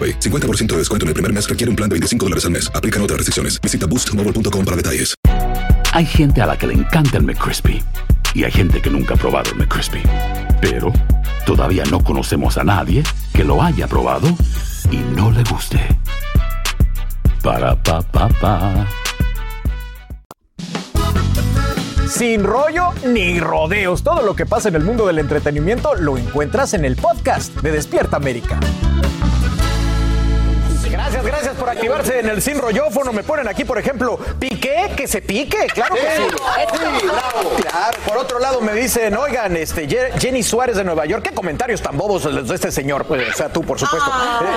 AroPay. 0.00 0.18
50% 0.20 0.66
de 0.66 0.78
descuento 0.78 1.04
en 1.04 1.08
el 1.08 1.14
primer 1.14 1.32
mes 1.32 1.48
requiere 1.48 1.68
un 1.68 1.76
plan 1.76 1.88
de 1.88 1.94
25 1.94 2.24
dólares 2.24 2.44
al 2.44 2.52
mes. 2.52 2.70
Aplican 2.74 3.02
otras 3.02 3.18
restricciones. 3.18 3.60
Visita 3.60 3.86
boostmobile.com 3.86 4.64
para 4.64 4.76
detalles. 4.76 5.14
Hay 5.92 6.06
gente 6.06 6.40
a 6.40 6.46
la 6.46 6.56
que 6.56 6.68
le 6.68 6.74
encanta 6.74 7.18
el 7.18 7.24
McCrispy 7.24 7.82
y 8.34 8.44
hay 8.44 8.52
gente 8.52 8.80
que 8.80 8.90
nunca 8.90 9.14
ha 9.14 9.16
probado 9.16 9.50
el 9.50 9.56
McCrispy. 9.56 10.02
Pero 10.60 10.92
todavía 11.44 11.84
no 11.90 12.02
conocemos 12.02 12.58
a 12.58 12.64
nadie 12.64 13.02
que 13.32 13.44
lo 13.44 13.60
haya 13.62 13.88
probado 13.88 14.28
y 14.90 14.98
no 15.16 15.32
le 15.32 15.42
guste. 15.44 15.80
Para 17.42 17.74
pa 17.82 18.02
pa 18.02 18.28
pa. 18.28 18.86
Sin 22.08 22.44
rollo 22.44 22.92
ni 23.06 23.40
rodeos. 23.40 24.02
Todo 24.02 24.22
lo 24.22 24.34
que 24.34 24.46
pasa 24.46 24.68
en 24.68 24.76
el 24.76 24.84
mundo 24.84 25.06
del 25.06 25.18
entretenimiento 25.18 25.94
lo 25.94 26.18
encuentras 26.18 26.74
en 26.74 26.84
el 26.84 26.96
podcast 26.96 27.54
de 27.62 27.72
Despierta 27.72 28.16
América. 28.16 28.60
Música. 30.90 30.99
Gracias, 31.10 31.26
gracias 31.26 31.56
por 31.56 31.68
activarse 31.68 32.20
en 32.20 32.28
el 32.28 32.40
sin 32.40 32.56
rollófono. 32.58 33.12
Me 33.12 33.24
ponen 33.24 33.48
aquí, 33.48 33.64
por 33.64 33.76
ejemplo, 33.78 34.16
piqué, 34.38 34.92
que 34.96 35.08
se 35.08 35.20
pique. 35.20 35.66
Claro 35.74 35.96
que 35.96 36.00
sí. 36.02 36.22
Claro. 37.62 37.98
Por 38.06 38.16
otro 38.16 38.38
lado, 38.38 38.60
me 38.60 38.74
dicen, 38.74 39.16
oigan, 39.16 39.56
este, 39.56 39.88
Jenny 40.18 40.44
Suárez 40.44 40.76
de 40.76 40.84
Nueva 40.84 41.06
York, 41.06 41.24
qué 41.24 41.34
comentarios 41.34 41.82
tan 41.82 41.96
bobos 41.98 42.24
los 42.26 42.46
de 42.48 42.54
este 42.54 42.70
señor. 42.70 43.06
Pues, 43.06 43.28
o 43.28 43.32
sea, 43.32 43.48
tú, 43.48 43.62
por 43.62 43.78
supuesto. 43.80 44.08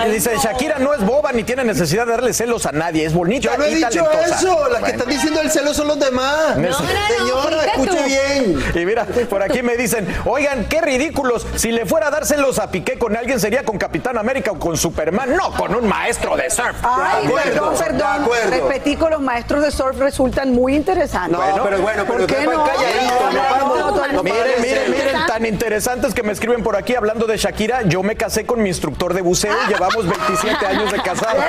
Eh, 0.05 0.11
dice, 0.11 0.35
Shakira 0.37 0.77
no 0.77 0.93
es 0.93 1.03
boba 1.03 1.31
ni 1.31 1.43
tiene 1.43 1.63
necesidad 1.63 2.05
de 2.05 2.11
darle 2.11 2.33
celos 2.33 2.67
a 2.67 2.71
nadie. 2.71 3.05
Es 3.05 3.13
bonita 3.13 3.51
Yo 3.51 3.57
no 3.57 3.63
he 3.65 3.71
y 3.71 3.75
dicho 3.75 3.89
talentosa. 4.03 4.35
eso. 4.35 4.69
Las 4.69 4.83
que 4.83 4.91
están 4.91 5.09
diciendo 5.09 5.41
el 5.41 5.49
celo 5.49 5.73
son 5.73 5.87
los 5.87 5.99
demás. 5.99 6.55
No, 6.57 6.67
Señora, 6.71 7.65
escuche 7.65 7.97
tú. 7.97 8.03
bien. 8.05 8.63
Y 8.75 8.85
mira, 8.85 9.07
por 9.27 9.41
aquí 9.41 9.63
me 9.63 9.75
dicen, 9.75 10.07
oigan, 10.25 10.65
qué 10.65 10.81
ridículos. 10.81 11.47
Si 11.55 11.71
le 11.71 11.87
fuera 11.87 12.07
a 12.07 12.11
dárselos 12.11 12.59
a 12.59 12.69
Piqué 12.69 12.99
con 12.99 13.17
alguien, 13.17 13.39
sería 13.39 13.63
con 13.63 13.79
Capitán 13.79 14.19
América 14.19 14.51
o 14.51 14.59
con 14.59 14.77
Superman, 14.77 15.35
no 15.35 15.51
con 15.55 15.73
un 15.73 15.87
maestro 15.87 16.35
de 16.37 16.42
surf. 16.49 16.75
Ay, 16.83 17.27
De 17.27 17.27
acuerdo, 17.27 17.73
perdón, 17.77 18.23
de 18.23 18.29
perdón. 18.29 18.49
Repetí 18.69 18.95
con 18.95 19.11
los 19.11 19.21
maestros 19.21 19.61
de 19.63 19.71
surf 19.71 19.97
resultan 19.99 20.51
muy 20.53 20.75
interesantes. 20.75 21.37
No, 21.37 21.63
pero 21.63 21.81
bueno, 21.81 22.03
pero 22.05 22.19
¿Por 22.19 22.27
qué 22.27 22.35
sepan 22.35 22.55
no? 22.55 22.63
calladito, 22.63 23.13
no 23.31 23.73
podemos- 23.73 24.13
no 24.13 24.23
Miren, 24.23 24.61
miren, 24.61 24.91
miren, 24.91 25.25
tan 25.27 25.45
interesantes 25.45 26.13
que 26.13 26.23
me 26.23 26.31
escriben 26.33 26.63
por 26.63 26.75
aquí 26.77 26.95
hablando 26.95 27.25
de 27.25 27.37
Shakira. 27.37 27.81
Yo 27.83 28.03
me 28.03 28.15
casé 28.15 28.45
con 28.45 28.61
mi 28.61 28.69
instructor 28.69 29.13
de 29.13 29.21
buceo 29.21 29.55
y 29.65 29.69
llevamos 29.73 30.05
27 30.07 30.65
años 30.67 30.91
de 30.91 31.01
casados. 31.01 31.43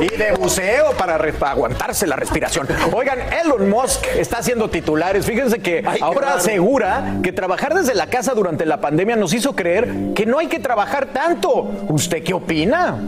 Y 0.00 0.16
de 0.16 0.32
buceo 0.32 0.92
para, 0.92 1.16
aguantarse 1.50 2.06
la 2.06 2.16
respiración. 2.16 2.66
Oigan, 2.92 3.18
Elon 3.44 3.68
Musk 3.68 4.06
está 4.16 4.38
haciendo 4.38 4.70
titulares. 4.70 5.26
Fíjense 5.26 5.58
que 5.58 5.82
Ay, 5.86 6.00
ahora 6.02 6.34
asegura 6.34 7.16
que 7.22 7.32
trabajar 7.32 7.74
desde 7.74 7.94
la 7.94 8.06
casa 8.06 8.34
durante 8.34 8.66
la 8.66 8.80
pandemia 8.80 9.16
nos 9.16 9.32
hizo 9.34 9.54
creer 9.54 10.12
que 10.14 10.26
no 10.26 10.38
hay 10.38 10.46
que 10.46 10.58
trabajar 10.58 11.06
tanto. 11.12 11.70
¿Usted 11.88 12.22
qué 12.22 12.34
opina? 12.34 12.98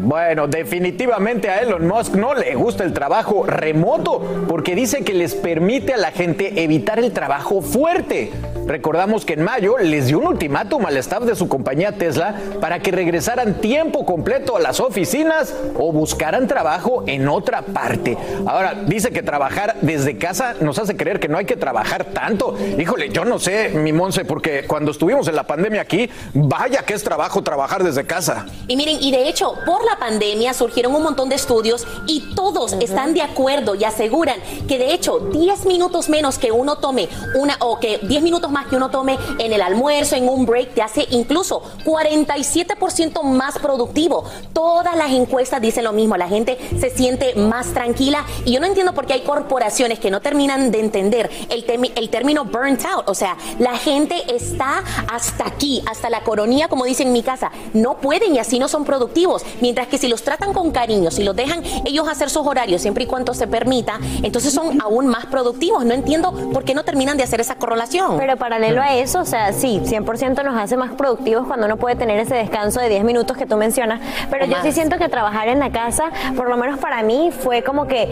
Bueno, 0.00 0.46
definitivamente 0.46 1.48
a 1.50 1.58
Elon 1.58 1.88
Musk 1.88 2.14
no 2.14 2.32
le 2.32 2.54
gusta 2.54 2.84
el 2.84 2.92
trabajo 2.92 3.44
remoto 3.44 4.44
porque 4.46 4.76
dice 4.76 5.02
que 5.02 5.12
les 5.12 5.34
permite 5.34 5.92
a 5.94 5.96
la 5.96 6.12
gente 6.12 6.62
evitar 6.62 7.00
el 7.00 7.12
trabajo 7.12 7.62
fuerte. 7.62 8.30
Recordamos 8.68 9.24
que 9.24 9.32
en 9.32 9.42
mayo 9.42 9.78
les 9.78 10.06
dio 10.06 10.18
un 10.18 10.26
ultimátum 10.26 10.84
al 10.86 10.98
staff 10.98 11.24
de 11.24 11.34
su 11.34 11.48
compañía 11.48 11.92
Tesla 11.92 12.34
para 12.60 12.80
que 12.80 12.92
regresaran 12.92 13.54
tiempo 13.54 14.04
completo 14.04 14.56
a 14.56 14.60
las 14.60 14.78
oficinas 14.78 15.54
o 15.74 15.90
buscaran 15.90 16.46
trabajo 16.46 17.02
en 17.06 17.28
otra 17.28 17.62
parte. 17.62 18.16
Ahora, 18.46 18.74
dice 18.86 19.10
que 19.10 19.22
trabajar 19.22 19.76
desde 19.80 20.18
casa 20.18 20.54
nos 20.60 20.78
hace 20.78 20.96
creer 20.96 21.18
que 21.18 21.28
no 21.28 21.38
hay 21.38 21.46
que 21.46 21.56
trabajar 21.56 22.04
tanto. 22.04 22.56
Híjole, 22.78 23.08
yo 23.08 23.24
no 23.24 23.38
sé, 23.38 23.70
mi 23.70 23.92
Monse, 23.92 24.26
porque 24.26 24.64
cuando 24.66 24.90
estuvimos 24.90 25.26
en 25.28 25.36
la 25.36 25.44
pandemia 25.44 25.80
aquí, 25.80 26.10
vaya 26.34 26.82
que 26.82 26.92
es 26.92 27.02
trabajo 27.02 27.42
trabajar 27.42 27.82
desde 27.82 28.04
casa. 28.04 28.46
Y 28.68 28.76
miren, 28.76 28.98
y 29.00 29.10
de 29.10 29.28
hecho, 29.30 29.54
por 29.64 29.87
la 29.88 29.98
pandemia 29.98 30.52
surgieron 30.54 30.94
un 30.94 31.02
montón 31.02 31.28
de 31.28 31.36
estudios 31.36 31.86
y 32.06 32.34
todos 32.34 32.74
están 32.74 33.14
de 33.14 33.22
acuerdo 33.22 33.74
y 33.74 33.84
aseguran 33.84 34.38
que 34.68 34.78
de 34.78 34.92
hecho 34.92 35.18
10 35.18 35.66
minutos 35.66 36.08
menos 36.08 36.38
que 36.38 36.52
uno 36.52 36.76
tome 36.76 37.08
una 37.34 37.56
o 37.60 37.80
que 37.80 37.98
10 37.98 38.22
minutos 38.22 38.50
más 38.50 38.66
que 38.66 38.76
uno 38.76 38.90
tome 38.90 39.18
en 39.38 39.52
el 39.52 39.62
almuerzo, 39.62 40.16
en 40.16 40.28
un 40.28 40.46
break, 40.46 40.74
te 40.74 40.82
hace 40.82 41.06
incluso 41.10 41.62
47% 41.84 43.22
más 43.22 43.58
productivo. 43.58 44.24
Todas 44.52 44.96
las 44.96 45.10
encuestas 45.10 45.60
dicen 45.60 45.84
lo 45.84 45.92
mismo, 45.92 46.16
la 46.16 46.28
gente 46.28 46.58
se 46.78 46.90
siente 46.90 47.34
más 47.34 47.72
tranquila 47.72 48.24
y 48.44 48.52
yo 48.52 48.60
no 48.60 48.66
entiendo 48.66 48.94
por 48.94 49.06
qué 49.06 49.14
hay 49.14 49.22
corporaciones 49.22 49.98
que 49.98 50.10
no 50.10 50.20
terminan 50.20 50.70
de 50.70 50.80
entender 50.80 51.30
el, 51.48 51.64
el 51.94 52.10
término 52.10 52.44
burnt 52.44 52.84
out, 52.84 53.08
o 53.08 53.14
sea, 53.14 53.36
la 53.58 53.76
gente 53.76 54.14
está 54.34 54.82
hasta 55.10 55.46
aquí, 55.46 55.82
hasta 55.86 56.10
la 56.10 56.22
coronilla, 56.22 56.68
como 56.68 56.84
dicen 56.84 57.08
en 57.08 57.12
mi 57.12 57.22
casa, 57.22 57.50
no 57.72 57.98
pueden 57.98 58.34
y 58.34 58.38
así 58.38 58.58
no 58.58 58.68
son 58.68 58.84
productivos, 58.84 59.44
mientras 59.68 59.88
que 59.88 59.98
si 59.98 60.08
los 60.08 60.22
tratan 60.22 60.54
con 60.54 60.70
cariño, 60.70 61.10
si 61.10 61.22
los 61.22 61.36
dejan 61.36 61.62
ellos 61.84 62.08
hacer 62.08 62.30
sus 62.30 62.46
horarios 62.46 62.80
siempre 62.80 63.04
y 63.04 63.06
cuando 63.06 63.34
se 63.34 63.46
permita, 63.46 63.98
entonces 64.22 64.54
son 64.54 64.80
aún 64.80 65.08
más 65.08 65.26
productivos. 65.26 65.84
No 65.84 65.92
entiendo 65.92 66.32
por 66.54 66.64
qué 66.64 66.72
no 66.72 66.84
terminan 66.84 67.18
de 67.18 67.22
hacer 67.22 67.42
esa 67.42 67.56
correlación. 67.56 68.16
Pero 68.16 68.38
paralelo 68.38 68.80
a 68.80 68.94
eso, 68.94 69.20
o 69.20 69.24
sea, 69.26 69.52
sí, 69.52 69.82
100% 69.84 70.42
nos 70.42 70.58
hace 70.58 70.78
más 70.78 70.92
productivos 70.92 71.46
cuando 71.46 71.66
uno 71.66 71.76
puede 71.76 71.96
tener 71.96 72.18
ese 72.18 72.34
descanso 72.34 72.80
de 72.80 72.88
10 72.88 73.04
minutos 73.04 73.36
que 73.36 73.44
tú 73.44 73.58
mencionas. 73.58 74.00
Pero 74.30 74.46
O 74.46 74.48
yo 74.48 74.56
sí 74.62 74.72
siento 74.72 74.96
que 74.96 75.10
trabajar 75.10 75.48
en 75.48 75.58
la 75.58 75.70
casa, 75.70 76.04
por 76.34 76.48
lo 76.48 76.56
menos 76.56 76.78
para 76.78 77.02
mí, 77.02 77.30
fue 77.30 77.62
como 77.62 77.86
que 77.86 78.04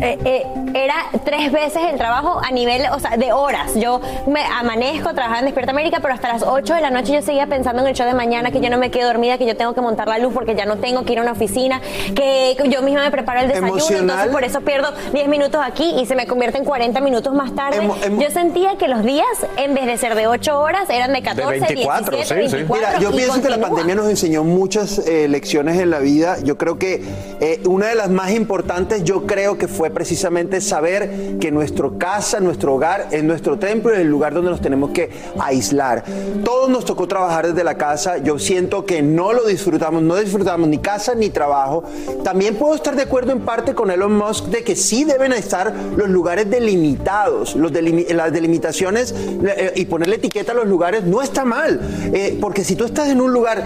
eh, 0.00 0.18
eh, 0.24 0.46
era 0.72 0.94
tres 1.26 1.52
veces 1.52 1.82
el 1.90 1.98
trabajo 1.98 2.40
a 2.42 2.50
nivel, 2.52 2.84
o 2.90 2.98
sea, 2.98 3.18
de 3.18 3.34
horas. 3.34 3.74
Yo 3.74 4.00
me 4.26 4.42
amanezco, 4.44 5.12
trabajaba 5.12 5.40
en 5.40 5.44
Despierta 5.44 5.72
América, 5.72 5.98
pero 6.00 6.14
hasta 6.14 6.28
las 6.28 6.42
8 6.42 6.74
de 6.74 6.80
la 6.80 6.88
noche 6.90 7.12
yo 7.12 7.20
seguía 7.20 7.46
pensando 7.48 7.82
en 7.82 7.88
el 7.88 7.94
show 7.94 8.06
de 8.06 8.14
mañana, 8.14 8.50
que 8.50 8.60
yo 8.60 8.70
no 8.70 8.78
me 8.78 8.90
quedo 8.90 9.08
dormida, 9.08 9.36
que 9.36 9.44
yo 9.44 9.58
tengo 9.58 9.74
que 9.74 9.82
montar 9.82 10.08
la 10.08 10.16
luz 10.16 10.32
porque 10.32 10.54
ya 10.54 10.64
no 10.64 10.76
tengo 10.78 11.01
que 11.04 11.12
ir 11.12 11.18
a 11.18 11.22
una 11.22 11.32
oficina, 11.32 11.80
que 12.14 12.56
yo 12.68 12.82
misma 12.82 13.02
me 13.04 13.10
preparo 13.10 13.40
el 13.40 13.48
desayuno, 13.48 13.72
Emocional. 13.74 14.02
entonces 14.02 14.32
por 14.32 14.44
eso 14.44 14.60
pierdo 14.60 14.88
10 15.12 15.28
minutos 15.28 15.60
aquí 15.64 15.94
y 16.00 16.06
se 16.06 16.14
me 16.14 16.26
convierte 16.26 16.58
en 16.58 16.64
40 16.64 17.00
minutos 17.00 17.34
más 17.34 17.54
tarde. 17.54 17.78
Emo- 17.82 17.96
emo- 18.02 18.22
yo 18.22 18.30
sentía 18.30 18.76
que 18.76 18.88
los 18.88 19.02
días, 19.02 19.26
en 19.56 19.74
vez 19.74 19.86
de 19.86 19.96
ser 19.98 20.14
de 20.14 20.26
8 20.26 20.58
horas, 20.58 20.88
eran 20.90 21.12
de 21.12 21.22
14, 21.22 21.60
24, 21.60 22.16
17, 22.16 22.42
sí, 22.42 22.48
sí. 22.50 22.56
24. 22.56 22.76
Mira, 22.76 22.98
yo 23.00 23.16
pienso 23.16 23.42
que 23.42 23.48
la 23.48 23.58
pandemia 23.58 23.94
nos 23.94 24.08
enseñó 24.08 24.44
muchas 24.44 24.98
eh, 25.06 25.28
lecciones 25.28 25.78
en 25.78 25.90
la 25.90 25.98
vida. 25.98 26.36
Yo 26.42 26.56
creo 26.58 26.78
que 26.78 27.02
eh, 27.40 27.60
una 27.66 27.86
de 27.88 27.94
las 27.94 28.10
más 28.10 28.30
importantes, 28.32 29.04
yo 29.04 29.26
creo 29.26 29.58
que 29.58 29.68
fue 29.68 29.90
precisamente 29.90 30.60
saber 30.60 31.38
que 31.40 31.50
nuestro 31.50 31.98
casa, 31.98 32.40
nuestro 32.40 32.74
hogar, 32.74 33.08
es 33.10 33.22
nuestro 33.24 33.58
templo 33.58 33.92
y 33.96 34.00
el 34.00 34.08
lugar 34.08 34.34
donde 34.34 34.50
nos 34.50 34.60
tenemos 34.60 34.90
que 34.90 35.10
aislar. 35.38 36.04
Todos 36.44 36.68
nos 36.68 36.84
tocó 36.84 37.06
trabajar 37.08 37.48
desde 37.48 37.64
la 37.64 37.76
casa. 37.76 38.18
Yo 38.18 38.38
siento 38.38 38.84
que 38.84 39.02
no 39.02 39.32
lo 39.32 39.44
disfrutamos, 39.46 40.02
no 40.02 40.16
disfrutamos 40.16 40.68
ni 40.68 40.78
casa 40.78 40.91
ni 41.16 41.30
trabajo. 41.30 41.84
También 42.22 42.56
puedo 42.56 42.74
estar 42.74 42.94
de 42.94 43.02
acuerdo 43.02 43.32
en 43.32 43.40
parte 43.40 43.74
con 43.74 43.90
Elon 43.90 44.16
Musk 44.16 44.46
de 44.46 44.62
que 44.62 44.76
sí 44.76 45.04
deben 45.04 45.32
estar 45.32 45.72
los 45.96 46.08
lugares 46.08 46.50
delimitados, 46.50 47.56
los 47.56 47.72
las 47.72 48.32
delimitaciones 48.32 49.12
eh, 49.12 49.72
y 49.76 49.86
ponerle 49.86 50.16
etiqueta 50.16 50.52
a 50.52 50.54
los 50.54 50.66
lugares 50.66 51.04
no 51.04 51.22
está 51.22 51.44
mal, 51.44 51.80
Eh, 52.12 52.36
porque 52.40 52.64
si 52.64 52.76
tú 52.76 52.84
estás 52.84 53.08
en 53.08 53.20
un 53.20 53.32
lugar 53.32 53.64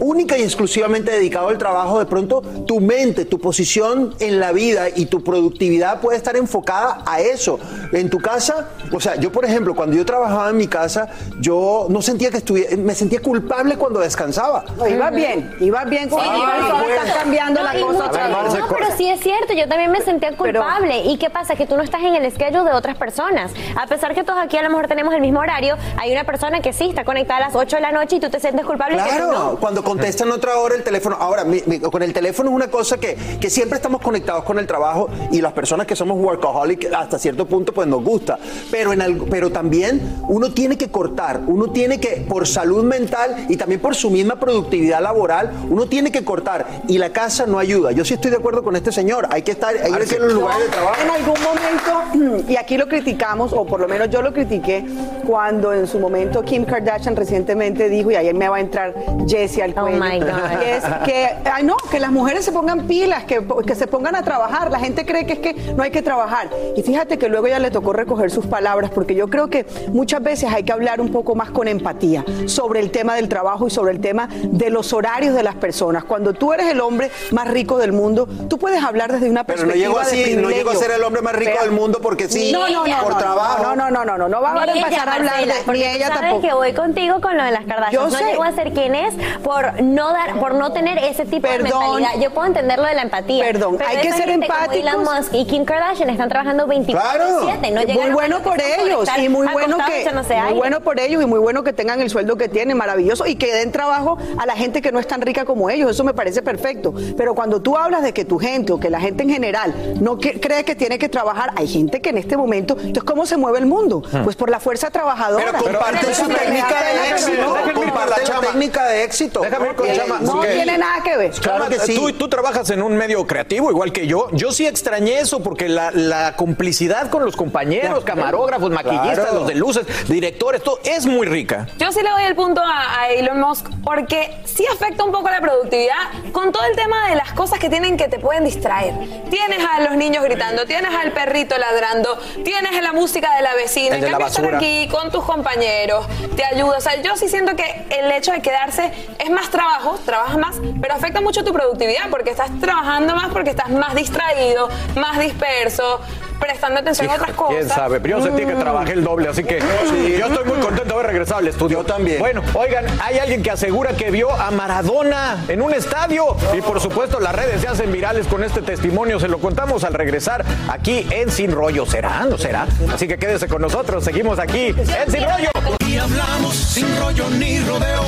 única 0.00 0.36
y 0.38 0.42
exclusivamente 0.42 1.10
dedicado 1.10 1.48
al 1.48 1.58
trabajo, 1.58 1.98
de 1.98 2.06
pronto 2.06 2.42
tu 2.66 2.80
mente, 2.80 3.24
tu 3.24 3.38
posición 3.38 4.14
en 4.20 4.40
la 4.40 4.52
vida 4.52 4.88
y 4.94 5.06
tu 5.06 5.22
productividad 5.22 6.00
puede 6.00 6.16
estar 6.16 6.36
enfocada 6.36 7.02
a 7.06 7.20
eso. 7.20 7.58
En 7.92 8.10
tu 8.10 8.18
casa, 8.18 8.68
o 8.92 9.00
sea, 9.00 9.16
yo 9.16 9.30
por 9.30 9.44
ejemplo, 9.44 9.74
cuando 9.74 9.96
yo 9.96 10.04
trabajaba 10.04 10.50
en 10.50 10.56
mi 10.56 10.66
casa, 10.66 11.08
yo 11.40 11.86
no 11.90 12.02
sentía 12.02 12.30
que 12.30 12.38
estuviera, 12.38 12.76
me 12.76 12.94
sentía 12.94 13.20
culpable 13.20 13.76
cuando 13.76 14.00
descansaba. 14.00 14.64
No, 14.76 14.86
ibas 14.86 15.14
bien, 15.14 15.54
ibas 15.60 15.88
bien 15.88 16.08
con 16.08 16.20
Sí, 16.20 16.26
iba 16.26 16.53
Marisol 16.62 16.90
está 16.90 17.14
cambiando 17.20 17.62
la 17.62 17.76
y 17.78 17.80
cosa 17.82 17.92
mucho- 17.94 18.08
otra 18.08 18.26
vez. 18.28 18.36
Marce, 18.36 18.58
no, 18.58 18.68
pero 18.68 18.86
sí 18.96 19.08
es 19.08 19.20
cierto, 19.20 19.52
yo 19.54 19.68
también 19.68 19.90
me 19.90 20.00
sentía 20.00 20.36
culpable. 20.36 21.02
¿Y 21.04 21.16
qué 21.18 21.30
pasa? 21.30 21.54
Que 21.56 21.66
tú 21.66 21.76
no 21.76 21.82
estás 21.82 22.02
en 22.02 22.14
el 22.14 22.30
schedule 22.32 22.64
de 22.70 22.76
otras 22.76 22.96
personas. 22.96 23.52
A 23.76 23.86
pesar 23.86 24.14
que 24.14 24.24
todos 24.24 24.38
aquí 24.42 24.56
a 24.56 24.62
lo 24.62 24.70
mejor 24.70 24.88
tenemos 24.88 25.14
el 25.14 25.20
mismo 25.20 25.40
horario, 25.40 25.76
hay 25.96 26.12
una 26.12 26.24
persona 26.24 26.60
que 26.60 26.72
sí 26.72 26.88
está 26.88 27.04
conectada 27.04 27.44
a 27.44 27.48
las 27.48 27.54
8 27.56 27.76
de 27.76 27.82
la 27.82 27.92
noche 27.92 28.16
y 28.16 28.20
tú 28.20 28.30
te 28.30 28.40
sientes 28.40 28.64
culpable. 28.66 28.96
Claro, 28.96 29.32
no. 29.32 29.56
cuando 29.56 29.82
contestan 29.82 30.30
otra 30.30 30.58
hora 30.58 30.74
el 30.74 30.82
teléfono. 30.82 31.16
Ahora, 31.18 31.44
mi- 31.44 31.62
mi- 31.66 31.80
con 31.80 32.02
el 32.02 32.12
teléfono 32.12 32.50
es 32.50 32.56
una 32.56 32.68
cosa 32.68 32.96
que, 32.98 33.14
que 33.40 33.50
siempre 33.50 33.76
estamos 33.76 34.00
conectados 34.00 34.44
con 34.44 34.58
el 34.58 34.66
trabajo 34.66 35.08
y 35.30 35.40
las 35.40 35.52
personas 35.52 35.86
que 35.86 35.96
somos 35.96 36.18
workaholic 36.18 36.92
hasta 36.92 37.18
cierto 37.18 37.46
punto 37.46 37.72
pues 37.72 37.86
nos 37.88 38.02
gusta. 38.02 38.38
Pero, 38.70 38.92
en 38.92 39.02
algo- 39.02 39.26
pero 39.30 39.50
también 39.50 40.16
uno 40.28 40.52
tiene 40.52 40.76
que 40.78 40.90
cortar, 40.90 41.40
uno 41.46 41.68
tiene 41.70 42.00
que, 42.00 42.24
por 42.28 42.46
salud 42.46 42.84
mental 42.84 43.46
y 43.48 43.56
también 43.56 43.80
por 43.80 43.94
su 43.94 44.10
misma 44.10 44.36
productividad 44.36 45.00
laboral, 45.00 45.52
uno 45.70 45.86
tiene 45.86 46.10
que 46.12 46.24
cortar. 46.24 46.43
Y 46.88 46.98
la 46.98 47.10
casa 47.10 47.46
no 47.46 47.58
ayuda. 47.58 47.92
Yo 47.92 48.04
sí 48.04 48.14
estoy 48.14 48.30
de 48.30 48.36
acuerdo 48.36 48.62
con 48.62 48.76
este 48.76 48.92
señor. 48.92 49.26
Hay 49.30 49.42
que 49.42 49.52
estar, 49.52 49.74
hay 49.74 49.92
que 49.92 50.04
ir 50.04 50.14
en 50.14 50.22
los 50.22 50.34
lugares 50.34 50.64
de 50.66 50.70
trabajo. 50.70 50.96
En 51.02 51.10
algún 51.10 51.36
momento, 51.42 52.44
y 52.48 52.56
aquí 52.56 52.76
lo 52.76 52.88
criticamos, 52.88 53.52
o 53.52 53.64
por 53.64 53.80
lo 53.80 53.88
menos 53.88 54.10
yo 54.10 54.22
lo 54.22 54.32
critiqué, 54.32 54.84
cuando 55.26 55.72
en 55.72 55.86
su 55.86 55.98
momento 55.98 56.42
Kim 56.42 56.64
Kardashian 56.64 57.16
recientemente 57.16 57.88
dijo, 57.88 58.10
y 58.10 58.16
ahí 58.16 58.32
me 58.34 58.48
va 58.48 58.56
a 58.56 58.60
entrar 58.60 58.94
Jessie 59.26 59.62
al 59.62 59.74
Oh 59.76 59.82
cuello, 59.82 59.98
my 59.98 60.20
God. 60.20 60.58
que 60.60 60.76
es 60.76 60.84
que, 61.04 61.28
ay 61.50 61.64
no, 61.64 61.76
que 61.90 61.98
las 61.98 62.12
mujeres 62.12 62.44
se 62.44 62.52
pongan 62.52 62.86
pilas, 62.86 63.24
que, 63.24 63.44
que 63.66 63.74
se 63.74 63.86
pongan 63.86 64.14
a 64.14 64.22
trabajar. 64.22 64.70
La 64.70 64.78
gente 64.78 65.04
cree 65.04 65.26
que 65.26 65.34
es 65.34 65.38
que 65.38 65.54
no 65.74 65.82
hay 65.82 65.90
que 65.90 66.02
trabajar. 66.02 66.50
Y 66.76 66.82
fíjate 66.82 67.18
que 67.18 67.28
luego 67.28 67.48
ya 67.48 67.58
le 67.58 67.70
tocó 67.70 67.92
recoger 67.92 68.30
sus 68.30 68.46
palabras, 68.46 68.90
porque 68.90 69.14
yo 69.14 69.28
creo 69.28 69.48
que 69.48 69.66
muchas 69.92 70.22
veces 70.22 70.52
hay 70.52 70.62
que 70.62 70.72
hablar 70.72 71.00
un 71.00 71.10
poco 71.10 71.34
más 71.34 71.50
con 71.50 71.68
empatía 71.68 72.24
sobre 72.46 72.80
el 72.80 72.90
tema 72.90 73.16
del 73.16 73.28
trabajo 73.28 73.66
y 73.66 73.70
sobre 73.70 73.92
el 73.92 74.00
tema 74.00 74.28
de 74.44 74.70
los 74.70 74.92
horarios 74.92 75.34
de 75.34 75.42
las 75.42 75.54
personas. 75.56 76.04
Cuando 76.04 76.33
tú 76.34 76.52
eres 76.52 76.66
el 76.70 76.80
hombre 76.80 77.10
más 77.32 77.48
rico 77.48 77.78
del 77.78 77.92
mundo, 77.92 78.26
tú 78.48 78.58
puedes 78.58 78.82
hablar 78.82 79.12
desde 79.12 79.28
una 79.30 79.44
Pero 79.44 79.66
no 79.66 79.74
llego 79.74 79.96
de 79.98 80.02
así, 80.02 80.36
no 80.36 80.50
llego 80.50 80.70
a 80.70 80.76
ser 80.76 80.90
el 80.90 81.02
hombre 81.02 81.22
más 81.22 81.34
rico 81.34 81.52
Vea. 81.52 81.62
del 81.62 81.72
mundo 81.72 81.98
porque 82.00 82.28
sí, 82.28 82.52
No, 82.52 82.68
no, 82.68 82.86
no, 82.86 83.02
por 83.02 83.12
no, 83.12 83.18
trabajo. 83.18 83.62
No, 83.62 83.76
no, 83.76 83.90
no, 83.90 84.04
no, 84.04 84.18
no, 84.18 84.28
no 84.28 84.40
va 84.40 84.52
a 84.54 84.64
empezar 84.64 84.76
ella, 84.92 85.02
a 85.02 85.14
hablar 85.14 85.46
de 85.46 85.72
ni 85.72 85.84
ella 85.84 86.06
sabes 86.08 86.20
tampoco. 86.22 86.42
que 86.42 86.54
voy 86.54 86.72
contigo 86.72 87.20
con 87.20 87.36
lo 87.36 87.44
de 87.44 87.50
las 87.50 87.64
Kardashian. 87.64 87.92
Yo 87.92 88.10
no 88.10 88.18
sé. 88.18 88.24
llego 88.24 88.42
a 88.44 88.52
ser 88.52 88.72
quien 88.72 88.94
es 88.94 89.14
por 89.42 89.82
no 89.82 90.12
dar, 90.12 90.38
por 90.38 90.54
no 90.54 90.72
tener 90.72 90.98
ese 90.98 91.24
tipo 91.24 91.42
Perdón. 91.42 91.64
de 91.64 91.72
mentalidad. 92.00 92.22
Yo 92.22 92.30
puedo 92.32 92.46
entender 92.46 92.78
lo 92.78 92.86
de 92.86 92.94
la 92.94 93.02
empatía. 93.02 93.44
Perdón, 93.44 93.76
pero 93.78 93.90
hay 93.90 93.96
que 93.98 94.12
ser 94.12 94.22
como 94.30 94.32
Elon 94.32 94.42
empáticos. 94.42 95.18
Musk 95.18 95.34
y 95.34 95.46
Kim 95.46 95.64
Kardashian 95.64 96.10
están 96.10 96.28
trabajando 96.28 96.66
24/7. 96.66 97.70
No 97.70 97.94
muy 97.94 98.10
bueno 98.10 98.42
por 98.42 98.54
por 98.54 98.62
ellos 98.62 99.08
y 99.18 99.28
muy 99.28 99.46
bueno 99.48 99.76
que 99.86 100.10
muy 100.44 100.54
bueno 100.54 100.80
por 100.80 101.00
ellos 101.00 101.22
y 101.22 101.26
muy 101.26 101.38
bueno 101.38 101.64
que 101.64 101.72
tengan 101.72 102.00
el 102.00 102.10
sueldo 102.10 102.36
que 102.36 102.48
tienen 102.48 102.76
maravilloso 102.76 103.26
y 103.26 103.36
que 103.36 103.52
den 103.52 103.72
trabajo 103.72 104.18
a 104.38 104.46
la 104.46 104.54
gente 104.54 104.80
que 104.82 104.92
no 104.92 105.00
es 105.00 105.06
tan 105.06 105.20
rica 105.20 105.44
como 105.44 105.70
ellos 105.70 105.90
eso 105.90 106.04
me 106.04 106.14
parece 106.14 106.23
perfecto 106.42 106.94
pero 107.16 107.34
cuando 107.34 107.60
tú 107.60 107.76
hablas 107.76 108.02
de 108.02 108.12
que 108.12 108.24
tu 108.24 108.38
gente 108.38 108.72
o 108.72 108.80
que 108.80 108.90
la 108.90 109.00
gente 109.00 109.22
en 109.22 109.30
general 109.30 109.74
no 110.00 110.18
que- 110.18 110.40
cree 110.40 110.64
que 110.64 110.74
tiene 110.74 110.98
que 110.98 111.08
trabajar 111.08 111.52
hay 111.56 111.68
gente 111.68 112.00
que 112.00 112.10
en 112.10 112.18
este 112.18 112.36
momento 112.36 112.74
entonces 112.74 113.04
cómo 113.04 113.26
se 113.26 113.36
mueve 113.36 113.58
el 113.58 113.66
mundo 113.66 114.02
pues 114.24 114.36
por 114.36 114.50
la 114.50 114.60
fuerza 114.60 114.90
trabajadora 114.90 115.44
Pero 115.52 115.64
comparten 115.64 116.14
su 116.14 116.26
técnica 116.28 116.82
de 116.82 117.10
éxito. 117.10 117.56
la 117.56 118.40
técnica 118.40 118.86
de 118.86 119.04
éxito. 119.04 119.40
Déjame 119.40 119.68
ir 119.70 119.74
con 119.74 119.92
Chama. 119.92 120.18
no 120.20 120.40
tiene 120.40 120.78
nada 120.78 121.02
que 121.02 121.16
ver 121.16 121.30
Claro 121.32 121.68
que 121.68 121.78
sí. 121.80 121.94
Tú, 121.94 122.12
tú 122.12 122.28
trabajas 122.28 122.70
en 122.70 122.82
un 122.82 122.96
medio 122.96 123.26
creativo, 123.26 123.70
igual 123.70 123.92
que 123.92 124.06
yo. 124.06 124.28
Yo 124.32 124.52
sí 124.52 124.66
extrañé 124.66 125.18
eso 125.20 125.42
porque 125.42 125.68
la, 125.68 125.90
la 125.90 126.34
complicidad 126.36 127.10
con 127.10 127.24
los 127.24 127.36
compañeros, 127.36 128.04
camarógrafos, 128.04 128.70
maquillistas, 128.70 129.14
Claro. 129.18 129.34
los 129.40 129.48
de 129.48 129.54
luces, 129.54 129.86
directores, 130.08 130.62
todo 130.62 130.78
es 130.84 131.06
muy 131.06 131.26
rica. 131.26 131.66
Yo 131.78 131.90
sí 131.92 132.00
le 132.02 132.10
doy 132.10 132.24
el 132.24 132.34
punto 132.34 132.60
a, 132.62 133.00
a 133.00 133.08
Elon 133.10 133.40
Musk 133.40 133.66
porque 133.84 134.36
sí 134.44 134.64
afecta 134.72 135.04
un 135.04 135.12
poco 135.12 135.28
la 135.30 135.40
productividad 135.40 135.94
con 136.32 136.52
todo 136.52 136.64
el 136.64 136.76
tema 136.76 137.08
de 137.08 137.16
las 137.16 137.32
cosas 137.32 137.58
que 137.58 137.68
tienen 137.68 137.96
que 137.96 138.08
te 138.08 138.18
pueden 138.18 138.44
distraer. 138.44 138.94
Tienes 139.30 139.64
a 139.64 139.80
los 139.80 139.96
niños 139.96 140.24
gritando, 140.24 140.66
tienes 140.66 140.94
al 140.94 141.12
perrito 141.12 141.56
ladrando, 141.58 142.18
tienes 142.44 142.82
la 142.82 142.92
música 142.92 143.34
de 143.36 143.42
la 143.42 143.54
vecina, 143.54 143.96
El 143.96 144.04
en 144.04 144.10
cambio 144.10 144.26
estar 144.26 144.54
aquí 144.54 144.88
con 144.88 145.10
tus 145.10 145.24
compañeros, 145.24 146.06
te 146.36 146.44
ayuda. 146.44 146.78
O 146.78 146.80
sea, 146.80 147.00
yo 147.02 147.16
sí 147.16 147.28
siento 147.28 147.56
que 147.56 147.86
el 147.90 148.10
hecho 148.12 148.32
de 148.32 148.42
quedarse 148.42 148.92
es 149.18 149.30
más 149.30 149.50
trabajo, 149.50 149.98
trabajas 150.04 150.38
más, 150.38 150.56
pero 150.80 150.94
afecta 150.94 151.20
mucho 151.20 151.44
tu 151.44 151.52
productividad 151.52 152.10
porque 152.10 152.30
estás 152.30 152.50
trabajando 152.60 153.14
más 153.14 153.32
porque 153.32 153.50
estás 153.50 153.70
más 153.70 153.94
distraído, 153.94 154.68
más 154.96 155.18
disperso, 155.18 156.00
prestando 156.38 156.80
atención 156.80 157.10
a 157.10 157.14
otras 157.14 157.32
cosas. 157.32 157.56
¿Quién 157.56 157.68
sabe? 157.68 158.00
Pero 158.00 158.18
yo 158.18 158.24
sentí 158.24 158.44
que 158.44 158.54
trabajé 158.54 158.92
el 158.92 159.04
doble, 159.04 159.28
así 159.28 159.44
que 159.44 159.58
yo 159.58 160.26
estoy 160.26 160.44
muy 160.44 160.58
contento 160.58 160.84
de 160.84 160.92
haber 160.92 161.06
regresado 161.06 161.40
al 161.40 161.48
estudio. 161.48 161.80
Yo 161.80 161.84
también. 161.84 162.18
Bueno, 162.18 162.42
oigan, 162.54 162.86
hay 163.02 163.18
alguien 163.18 163.42
que 163.42 163.50
asegura 163.50 163.92
que 163.94 164.10
vio 164.10 164.30
a 164.30 164.50
Maradona 164.50 165.44
en 165.48 165.62
un 165.62 165.72
estadio. 165.72 166.36
Y 166.56 166.60
por 166.60 166.80
supuesto, 166.80 167.20
las 167.20 167.34
redes 167.34 167.60
se 167.60 167.68
hacen 167.68 167.90
virales 167.92 168.26
con 168.26 168.44
este 168.44 168.62
testimonio. 168.62 169.18
Se 169.18 169.28
lo 169.28 169.38
contamos 169.38 169.84
al 169.84 169.94
regresar 169.94 170.44
aquí 170.68 171.06
en 171.10 171.30
Sin 171.30 171.52
Rollo. 171.52 171.86
¿Será? 171.86 172.24
¿No 172.28 172.38
será? 172.38 172.66
Así 172.92 173.08
que 173.08 173.18
quédese 173.18 173.48
con 173.48 173.62
nosotros. 173.62 174.04
Seguimos 174.04 174.38
aquí 174.38 174.68
en 174.68 175.10
Sin 175.10 175.24
Rollo. 175.24 175.50
Y 175.86 175.98
hablamos 175.98 176.54
sin 176.54 176.98
rollo 176.98 177.30
ni 177.30 177.60
rodeo. 177.60 178.02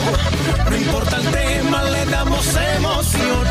No 0.68 0.76
importa 0.76 1.16
el 1.16 1.30
tema, 1.30 1.84
le 1.84 2.04
damos 2.06 2.56
emoción. 2.76 3.46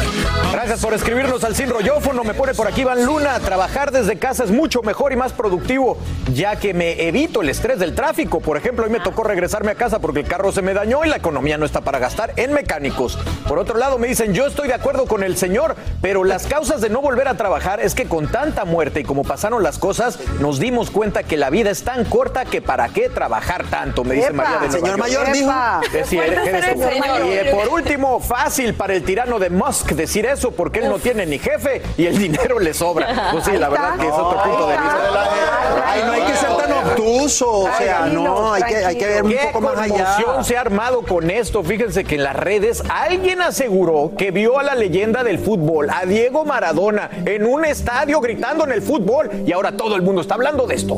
Gracias 0.51 0.81
por 0.81 0.93
escribirnos 0.93 1.43
al 1.43 1.55
Sin 1.55 1.69
Rollófono. 1.69 2.23
Me 2.23 2.33
pone 2.33 2.53
por 2.53 2.67
aquí 2.67 2.81
Iván 2.81 3.05
Luna. 3.05 3.39
Trabajar 3.39 3.91
desde 3.91 4.17
casa 4.17 4.43
es 4.43 4.51
mucho 4.65 4.81
mejor 4.81 5.13
y 5.13 5.15
más 5.15 5.31
productivo, 5.31 5.95
ya 6.33 6.55
que 6.55 6.73
me 6.73 7.07
evito 7.07 7.43
el 7.43 7.49
estrés 7.49 7.77
del 7.77 7.93
tráfico. 7.93 8.39
Por 8.39 8.57
ejemplo, 8.57 8.85
hoy 8.85 8.89
me 8.89 8.99
tocó 8.99 9.23
regresarme 9.23 9.69
a 9.69 9.75
casa 9.75 9.99
porque 9.99 10.21
el 10.21 10.27
carro 10.27 10.51
se 10.51 10.63
me 10.63 10.73
dañó 10.73 11.05
y 11.05 11.07
la 11.07 11.17
economía 11.17 11.55
no 11.59 11.67
está 11.67 11.81
para 11.81 11.99
gastar 11.99 12.33
en 12.35 12.51
mecánicos. 12.51 13.19
Por 13.47 13.59
otro 13.59 13.77
lado, 13.77 13.99
me 13.99 14.07
dicen, 14.07 14.33
yo 14.33 14.47
estoy 14.47 14.67
de 14.67 14.73
acuerdo 14.73 15.05
con 15.05 15.21
el 15.21 15.37
señor, 15.37 15.75
pero 16.01 16.23
las 16.23 16.47
causas 16.47 16.81
de 16.81 16.89
no 16.89 16.99
volver 16.99 17.27
a 17.27 17.37
trabajar 17.37 17.79
es 17.79 17.93
que 17.93 18.05
con 18.05 18.27
tanta 18.27 18.65
muerte 18.65 19.01
y 19.01 19.03
como 19.03 19.21
pasaron 19.21 19.61
las 19.61 19.77
cosas, 19.77 20.17
nos 20.39 20.59
dimos 20.59 20.89
cuenta 20.89 21.21
que 21.21 21.37
la 21.37 21.51
vida 21.51 21.69
es 21.69 21.83
tan 21.83 22.03
corta 22.03 22.45
que 22.45 22.59
para 22.59 22.89
qué 22.89 23.07
trabajar 23.09 23.65
tanto, 23.65 24.03
me 24.03 24.15
dice 24.15 24.29
Epa. 24.29 24.37
María 24.37 24.67
de 24.67 24.81
Nueva 24.81 25.05
Señor 25.05 25.11
York. 25.11 25.27
mayor 25.27 25.31
dijo. 25.31 25.51
Eres 25.93 26.73
tú. 26.73 27.27
Y 27.27 27.33
eh, 27.33 27.51
por 27.53 27.67
último, 27.67 28.19
fácil 28.19 28.73
para 28.73 28.95
el 28.95 29.03
tirano 29.03 29.37
de 29.37 29.51
Musk 29.51 29.91
decir 29.91 30.25
eso 30.25 30.49
porque 30.49 30.79
él 30.79 30.89
no 30.89 30.97
tiene 30.97 31.27
ni 31.27 31.37
jefe 31.37 31.83
y 31.97 32.07
el 32.07 32.17
dinero 32.17 32.57
le 32.57 32.73
sobra. 32.73 33.29
Pues 33.31 33.45
sí, 33.45 33.51
la 33.51 33.69
verdad 33.69 33.97
que 33.99 34.07
es 34.07 34.13
otro 34.13 34.41
punto 34.41 34.54
de. 34.67 34.73
Ay, 35.85 36.01
no 36.05 36.11
hay 36.11 36.21
que 36.21 36.35
ser 36.35 36.49
tan 36.57 36.71
obtuso. 36.71 37.49
O 37.59 37.69
sea, 37.77 38.05
no, 38.05 38.53
hay 38.53 38.63
que, 38.63 38.75
hay 38.77 38.97
que 38.97 39.07
ver 39.07 39.23
un 39.23 39.31
¿Qué 39.31 39.49
poco 39.51 39.61
más 39.61 39.77
allá. 39.77 39.93
conmoción 39.93 40.45
se 40.45 40.57
ha 40.57 40.61
armado 40.61 41.01
con 41.03 41.29
esto? 41.29 41.63
Fíjense 41.63 42.03
que 42.03 42.15
en 42.15 42.23
las 42.23 42.35
redes 42.35 42.83
alguien 42.89 43.41
aseguró 43.41 44.11
que 44.17 44.31
vio 44.31 44.59
a 44.59 44.63
la 44.63 44.75
leyenda 44.75 45.23
del 45.23 45.39
fútbol, 45.39 45.89
a 45.89 46.05
Diego 46.05 46.45
Maradona, 46.45 47.09
en 47.25 47.45
un 47.45 47.65
estadio 47.65 48.19
gritando 48.21 48.65
en 48.65 48.71
el 48.71 48.81
fútbol 48.81 49.29
y 49.45 49.51
ahora 49.51 49.75
todo 49.75 49.95
el 49.95 50.01
mundo 50.01 50.21
está 50.21 50.35
hablando 50.35 50.67
de 50.67 50.75
esto. 50.75 50.97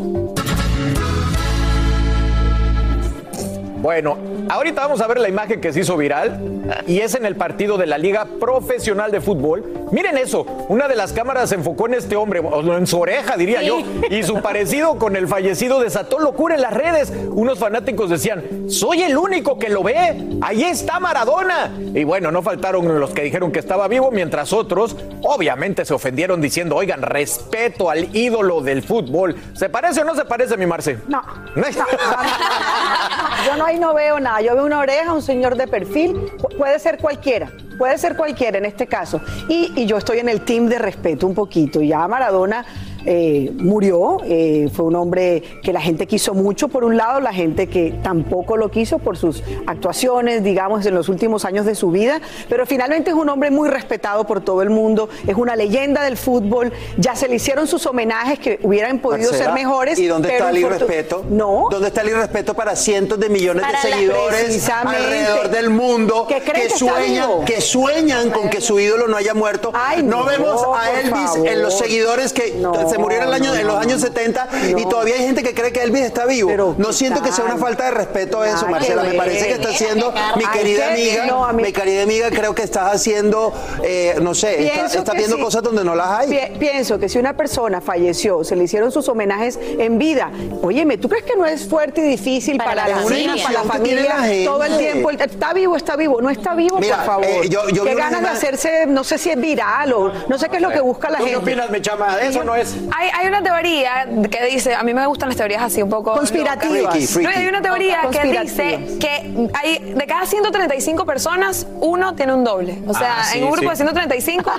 Bueno, 3.82 4.18
ahorita 4.50 4.82
vamos 4.82 5.02
a 5.02 5.08
ver 5.08 5.20
la 5.20 5.30
imagen 5.30 5.62
que 5.62 5.72
se 5.72 5.82
hizo 5.82 5.96
viral 5.98 6.58
y 6.88 7.00
es 7.00 7.14
en 7.16 7.26
el 7.26 7.36
partido 7.36 7.78
de 7.78 7.86
la 7.86 7.98
Liga 7.98 8.28
Profesional 8.40 9.12
de 9.12 9.22
Fútbol. 9.22 9.64
Miren 9.92 10.18
eso, 10.18 10.46
una 10.68 10.88
de 10.88 10.96
las 10.96 11.14
cámaras 11.14 11.50
se 11.50 11.56
enfocó 11.56 11.88
en 11.88 11.94
este 11.94 12.16
hombre, 12.16 12.42
en 12.42 12.88
su 12.88 13.00
oreja 13.00 13.38
diría 13.38 13.62
yo, 13.62 13.80
y 14.10 14.24
su 14.24 14.42
parecido 14.42 14.98
con 14.98 15.16
el 15.16 15.28
fallecido 15.28 15.80
desató 15.80 16.20
locura 16.20 16.56
en 16.56 16.62
las 16.62 16.74
redes. 16.74 17.14
Unos 17.30 17.60
fanáticos 17.60 18.10
decían, 18.10 18.44
soy 18.68 19.04
el 19.04 19.18
único 19.18 19.60
que 19.60 19.70
lo 19.70 19.84
ve, 19.84 20.28
ahí 20.42 20.64
está 20.64 21.00
Maradona. 21.00 21.72
Y 21.94 22.04
bueno, 22.04 22.32
no 22.32 22.42
faltaron 22.42 23.00
los 23.00 23.12
que 23.12 23.22
dijeron 23.22 23.52
que 23.52 23.60
estaba 23.60 23.88
vivo, 23.88 24.10
mientras 24.12 24.54
otros 24.54 24.96
obviamente 25.22 25.86
se 25.86 25.94
ofendieron 25.94 26.42
diciendo, 26.42 26.76
oigan, 26.76 27.02
respeto 27.02 27.90
al 27.90 28.16
ídolo 28.16 28.62
del 28.62 28.82
fútbol. 28.82 29.36
¿Se 29.54 29.70
parece 29.70 30.02
o 30.02 30.04
no 30.04 30.16
se 30.16 30.26
parece, 30.26 30.58
mi 30.58 30.66
Marce? 30.66 30.98
No. 31.08 31.22
Yo 33.48 33.56
no 33.56 33.66
ahí 33.66 33.80
no 33.80 33.94
veo 33.94 34.20
nada. 34.20 34.42
Yo 34.42 34.56
veo 34.56 34.66
una 34.66 34.80
oreja, 34.80 35.14
un 35.14 35.22
señor 35.22 35.56
de 35.56 35.68
perfil. 35.68 36.16
Pu- 36.38 36.58
puede 36.58 36.80
ser 36.80 36.98
cualquiera. 36.98 37.50
Puede 37.78 37.98
ser 37.98 38.18
cualquiera 38.18 38.58
en 38.58 38.66
este 38.66 38.88
caso. 38.88 39.22
Y, 39.48 39.72
y 39.76 39.86
yo 39.86 39.98
estoy 39.98 40.20
en 40.20 40.28
el 40.30 40.42
team 40.42 40.68
de 40.68 40.78
respeto 40.80 41.26
un 41.28 41.34
poquito. 41.36 41.82
Ya 41.82 42.06
Maradona 42.08 42.66
eh, 43.08 43.52
murió. 43.58 44.18
eh, 44.26 44.70
fue 44.74 44.86
un 44.86 44.96
hombre 44.96 45.42
que 45.64 45.72
la 45.74 45.80
gente 45.82 46.06
quiso 46.08 46.34
mucho 46.34 46.68
por 46.68 46.84
un 46.84 46.98
lado, 46.98 47.20
la 47.22 47.34
gente 47.34 47.68
que 47.68 47.94
tampoco 48.04 48.58
lo 48.58 48.70
quiso 48.70 49.00
por 49.00 49.18
sus 49.18 49.42
actuaciones, 49.66 50.44
digamos, 50.44 50.86
en 50.86 50.94
los 50.94 51.08
últimos 51.10 51.46
años 51.46 51.66
de 51.66 51.74
su 51.76 51.90
vida. 51.90 52.20
Pero 52.50 52.66
finalmente 52.66 53.10
es 53.12 53.16
un 53.16 53.30
hombre 53.30 53.50
muy 53.50 53.70
respetado 53.70 54.26
por 54.28 54.42
todo 54.42 54.62
el 54.62 54.70
mundo. 54.70 55.08
Es 55.26 55.36
una 55.36 55.56
leyenda 55.56 56.04
del 56.04 56.18
fútbol. 56.18 56.72
Ya 56.98 57.16
se 57.16 57.28
le 57.28 57.36
hicieron 57.36 57.66
sus 57.68 57.86
homenajes 57.86 58.40
que 58.40 58.60
hubieran 58.64 59.00
podido 59.00 59.32
ser 59.34 59.52
mejores. 59.54 59.98
¿Y 60.00 60.08
dónde 60.08 60.28
pero 60.28 60.46
está 60.46 60.50
el 60.52 60.58
irrespeto? 60.58 61.26
No. 61.30 61.68
¿Dónde 61.72 61.88
está 61.88 62.02
el 62.02 62.10
irrespeto 62.10 62.54
para 62.54 62.76
cientos 62.76 63.20
de 63.20 63.30
millones 63.30 63.64
Para 63.64 63.82
de 63.82 63.90
seguidores 63.90 64.70
alrededor 64.70 65.50
del 65.50 65.70
mundo 65.70 66.28
Que 66.28 66.70
sueñan, 66.70 67.46
que 67.46 67.62
sueñan 67.62 68.30
con 68.32 68.50
que 68.50 68.62
su 68.62 68.80
ídolo 68.80 69.08
no 69.08 69.16
haya 69.18 69.34
muerto? 69.34 69.72
Ay, 69.74 70.04
no, 70.04 70.18
no, 70.20 70.26
vemos 70.26 70.62
a 70.76 71.00
Elvis 71.00 71.14
favor. 71.14 71.48
en 71.48 71.62
los 71.62 71.78
seguidores 71.78 72.34
que 72.34 72.54
No. 72.58 72.90
se 72.90 72.97
se 72.98 73.02
murió 73.02 73.18
en, 73.20 73.24
el 73.28 73.34
año, 73.34 73.54
en 73.56 73.68
los 73.68 73.78
años 73.78 74.02
70 74.02 74.48
y 74.78 74.86
todavía 74.86 75.16
hay 75.16 75.22
gente 75.22 75.44
que 75.44 75.54
cree 75.54 75.72
que 75.72 75.82
Elvis 75.84 76.04
está 76.04 76.26
vivo. 76.26 76.76
no 76.78 76.94
siento 76.94 77.22
que 77.22 77.32
sea 77.32 77.46
una 77.46 77.58
falta 77.58 77.86
de 77.86 77.92
respeto 77.92 78.44
eso, 78.44 78.56
Nada 78.58 78.68
Marcela. 78.70 79.02
que 79.04 79.10
Me 79.10 79.14
parece 79.16 79.48
que 79.48 79.54
está 79.54 79.70
haciendo, 79.70 80.14
mi 80.36 80.46
querida 80.48 80.90
amiga, 80.92 81.26
No, 81.26 81.46
a 81.46 81.54
mí- 81.54 81.64
mi 81.64 81.72
querida 81.74 82.04
amiga, 82.04 82.30
creo 82.30 82.54
que 82.56 82.64
estás 82.64 82.94
haciendo, 82.94 83.54
eh, 83.84 84.16
no 84.22 84.34
sé, 84.34 84.66
está- 84.68 84.86
estás 84.86 85.12
que 85.12 85.18
viendo 85.20 85.38
sí. 85.38 85.42
cosas 85.42 85.64
donde 85.64 85.84
no 85.84 85.96
las 85.96 86.08
hay. 86.08 86.30
Pi- 86.30 86.58
pienso 86.60 86.98
que 87.00 87.10
si 87.10 87.18
una 87.20 87.36
persona 87.36 87.82
falleció, 87.82 88.44
se 88.44 88.56
le 88.56 88.64
hicieron 88.64 88.92
sus 88.92 89.08
homenajes 89.10 89.60
en 89.62 89.98
vida, 89.98 90.32
óyeme, 90.62 90.98
¿tú 90.98 91.10
crees 91.10 91.24
que 91.26 91.36
no 91.36 91.46
es 91.46 91.68
fuerte 91.68 92.02
y 92.02 92.10
difícil 92.10 92.58
para, 92.58 92.72
Para 92.72 92.88
la 92.90 92.96
la 92.98 93.02
familia, 93.04 93.44
para 93.44 93.54
la 93.54 93.62
que 93.62 93.68
familia 93.68 94.04
la 94.04 94.24
gente. 94.24 94.46
todo 94.46 94.64
el 94.64 94.78
tiempo? 94.78 95.12
Está 95.12 95.54
vivo, 95.54 95.76
está 95.76 95.96
vivo, 95.96 96.22
no 96.22 96.30
está 96.30 96.54
vivo, 96.56 96.78
Mira, 96.80 96.98
por 96.98 97.06
favor. 97.06 97.26
eh, 97.26 97.42
yo- 97.50 97.70
yo 97.70 97.84
vi 97.84 97.90
Qué 97.90 97.96
una 97.96 98.06
ganas 98.10 98.22
de 98.22 98.28
hacerse, 98.30 98.86
no 98.88 99.04
sé 99.04 99.18
si 99.18 99.30
es 99.30 99.40
viral 99.40 99.94
o 99.94 100.12
no 100.28 100.38
sé 100.38 100.50
qué 100.50 100.58
es 100.58 100.62
lo 100.62 100.70
que 100.70 100.80
busca 100.80 101.10
la 101.10 101.18
¿Tú 101.20 101.26
qué 101.26 101.32
gente. 101.32 101.44
opinas, 101.52 101.70
mi 101.70 101.82
chama? 101.82 102.20
Eso 102.22 102.44
no 102.44 102.56
es. 102.56 102.76
Hay, 102.96 103.10
hay 103.14 103.28
una 103.28 103.42
teoría 103.44 104.08
que 104.30 104.46
dice, 104.46 104.76
a 104.76 104.84
mí 104.84 104.94
me 104.94 105.06
gustan 105.08 105.30
las 105.30 105.38
teorías 105.38 105.62
así 105.62 105.82
un 105.82 105.90
poco 105.90 106.14
Conspirativas. 106.14 106.92
Freaky, 106.92 107.08
freaky. 107.08 107.32
No, 107.34 107.40
hay 107.42 107.48
una 107.48 107.62
teoría 107.62 108.00
que 108.12 108.40
dice 108.42 108.80
que 109.00 109.48
hay, 109.54 109.80
de 109.94 110.06
cada 110.08 110.26
135 110.26 111.06
personas, 111.06 111.68
uno 111.80 112.16
tiene 112.16 112.34
un 112.34 112.44
doble. 112.44 112.78
O 112.88 112.94
sea, 112.94 113.16
Ah, 113.20 113.24
sí, 113.24 113.38
en 113.40 113.46
un 113.46 113.52
grupo 113.52 113.70
sí. 113.76 113.84
de 113.84 113.90
135, 113.92 114.52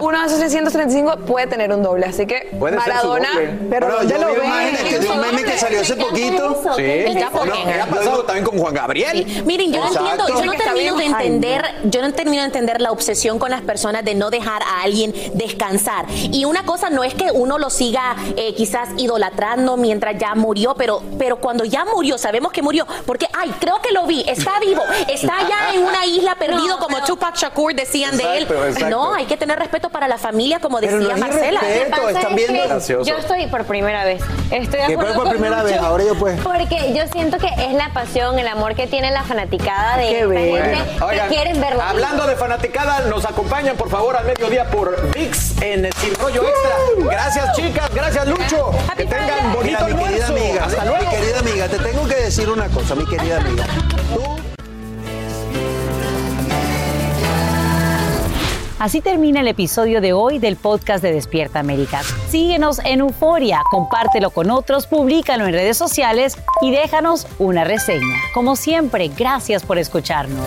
uno 0.00 0.20
de 0.20 0.26
esos 0.26 0.50
135 0.50 1.16
puede 1.26 1.46
tener 1.46 1.72
un 1.72 1.82
doble. 1.82 2.06
Así 2.06 2.26
que 2.26 2.48
Puede 2.58 2.74
ser 2.74 2.84
su 2.84 3.08
Maradona... 3.08 3.28
Pero 3.70 3.88
¿dónde 3.90 4.14
yo 4.14 4.20
lo 4.20 4.28
vi 4.34 4.46
imágenes 4.46 4.82
que 4.84 4.98
de 4.98 5.08
un 5.08 5.20
meme 5.20 5.42
que 5.44 5.58
salió 5.58 5.80
hace 5.80 5.96
poquito. 5.96 6.62
Sí. 6.76 6.82
El 6.82 7.14
No, 7.14 7.30
doppelganger. 7.30 7.80
ha 7.80 7.86
pasado 7.86 8.24
también 8.24 8.44
con 8.44 8.58
Juan 8.58 8.74
Gabriel. 8.74 9.24
Sí. 9.26 9.42
Miren, 9.44 9.72
yo 9.72 9.80
no 9.80 9.86
entiendo, 9.88 10.28
yo 10.28 10.44
no 10.44 10.52
termino 10.54 10.96
de 10.96 11.04
entender, 11.06 11.62
yo 11.84 12.02
no 12.02 12.12
termino 12.12 12.42
de 12.42 12.46
entender 12.46 12.80
la 12.80 12.90
obsesión 12.92 13.38
con 13.38 13.50
las 13.50 13.62
personas 13.62 14.04
de 14.04 14.14
no 14.14 14.30
dejar 14.30 14.62
a 14.62 14.82
alguien 14.82 15.12
descansar. 15.34 16.06
Y 16.10 16.44
una 16.44 16.64
cosa 16.64 16.90
no 16.90 17.04
es 17.04 17.14
que 17.14 17.30
uno 17.32 17.55
lo 17.58 17.70
siga 17.70 18.16
eh, 18.36 18.54
quizás 18.54 18.88
idolatrando 18.96 19.76
mientras 19.76 20.16
ya 20.18 20.34
murió, 20.34 20.74
pero, 20.74 21.02
pero 21.18 21.36
cuando 21.36 21.64
ya 21.64 21.84
murió, 21.84 22.18
sabemos 22.18 22.52
que 22.52 22.62
murió, 22.62 22.86
porque, 23.06 23.26
ay, 23.38 23.52
creo 23.60 23.80
que 23.80 23.92
lo 23.92 24.06
vi, 24.06 24.24
está 24.28 24.58
vivo, 24.60 24.82
está 25.08 25.34
ya 25.48 25.74
en 25.74 25.82
una 25.84 26.04
isla 26.06 26.34
perdido, 26.36 26.78
como 26.78 27.02
Tupac 27.02 27.36
Shakur 27.36 27.74
decían 27.74 28.16
de 28.16 28.38
él. 28.38 28.42
exacto. 28.44 28.88
No, 28.90 29.14
hay 29.14 29.26
que 29.26 29.36
tener 29.36 29.58
respeto 29.58 29.88
para 29.90 30.08
la 30.08 30.18
familia, 30.18 30.58
como 30.60 30.78
Pero 30.78 30.98
decía 30.98 31.14
no 31.14 31.20
Marcela. 31.20 31.60
respeto. 31.60 32.08
Están 32.08 32.38
es 32.38 32.52
viendo-. 32.52 33.04
Yo 33.04 33.16
estoy 33.16 33.46
por 33.46 33.64
primera 33.64 34.04
vez. 34.04 34.22
Estoy 34.50 34.80
de 34.80 34.86
¿Qué 34.86 34.92
acuerdo 34.94 35.14
por 35.14 35.28
primera 35.30 35.62
vez? 35.62 35.78
Ahora 35.78 36.04
yo, 36.04 36.14
pues. 36.14 36.40
Porque 36.40 36.92
yo 36.94 37.02
siento 37.12 37.38
que 37.38 37.48
es 37.48 37.72
la 37.74 37.90
pasión, 37.92 38.38
el 38.38 38.46
amor 38.48 38.74
que 38.74 38.86
tiene 38.86 39.10
la 39.10 39.22
fanaticada 39.24 39.96
de 39.96 40.02
Qué 40.08 40.16
esta 40.20 40.26
bello. 40.28 40.56
gente 40.56 41.04
Oigan, 41.04 41.28
que 41.28 41.34
quieren 41.34 41.60
verlo. 41.60 41.82
hablando 41.82 42.26
de 42.26 42.36
fanaticada, 42.36 43.00
nos 43.08 43.24
acompañan 43.24 43.76
por 43.76 43.88
favor 43.90 44.16
al 44.16 44.24
mediodía 44.24 44.66
por 44.70 45.10
VIX 45.12 45.62
en 45.62 45.86
Sin 46.06 46.14
Rollo 46.14 46.42
Extra. 46.44 47.10
Gracias 47.10 47.56
chicas, 47.56 47.90
gracias 47.92 48.28
Lucho. 48.28 48.70
Que 48.96 49.06
tengan 49.06 49.52
bonito 49.52 49.84
Mira, 49.86 49.96
mi 49.96 50.04
querida 50.04 50.26
almuerzo. 50.26 50.32
amiga, 50.34 50.64
Hasta 50.64 50.82
mi 50.82 50.88
luego. 50.88 51.10
querida 51.10 51.38
amiga, 51.40 51.68
te 51.68 51.78
tengo 51.78 52.06
que 52.06 52.14
decir 52.14 52.48
una 52.48 52.68
cosa, 52.68 52.94
mi 52.94 53.04
querida 53.06 53.38
amiga. 53.38 53.66
Tú 54.14 54.36
Así 58.78 59.00
termina 59.00 59.40
el 59.40 59.48
episodio 59.48 60.00
de 60.00 60.12
hoy 60.12 60.38
del 60.38 60.54
podcast 60.54 61.02
de 61.02 61.10
Despierta 61.10 61.58
América. 61.58 62.02
Síguenos 62.28 62.78
en 62.84 63.00
Euforia, 63.00 63.62
compártelo 63.70 64.30
con 64.30 64.50
otros, 64.50 64.86
públicalo 64.86 65.46
en 65.46 65.54
redes 65.54 65.76
sociales 65.76 66.36
y 66.60 66.70
déjanos 66.70 67.26
una 67.38 67.64
reseña. 67.64 68.16
Como 68.32 68.54
siempre, 68.54 69.08
gracias 69.08 69.64
por 69.64 69.78
escucharnos. 69.78 70.46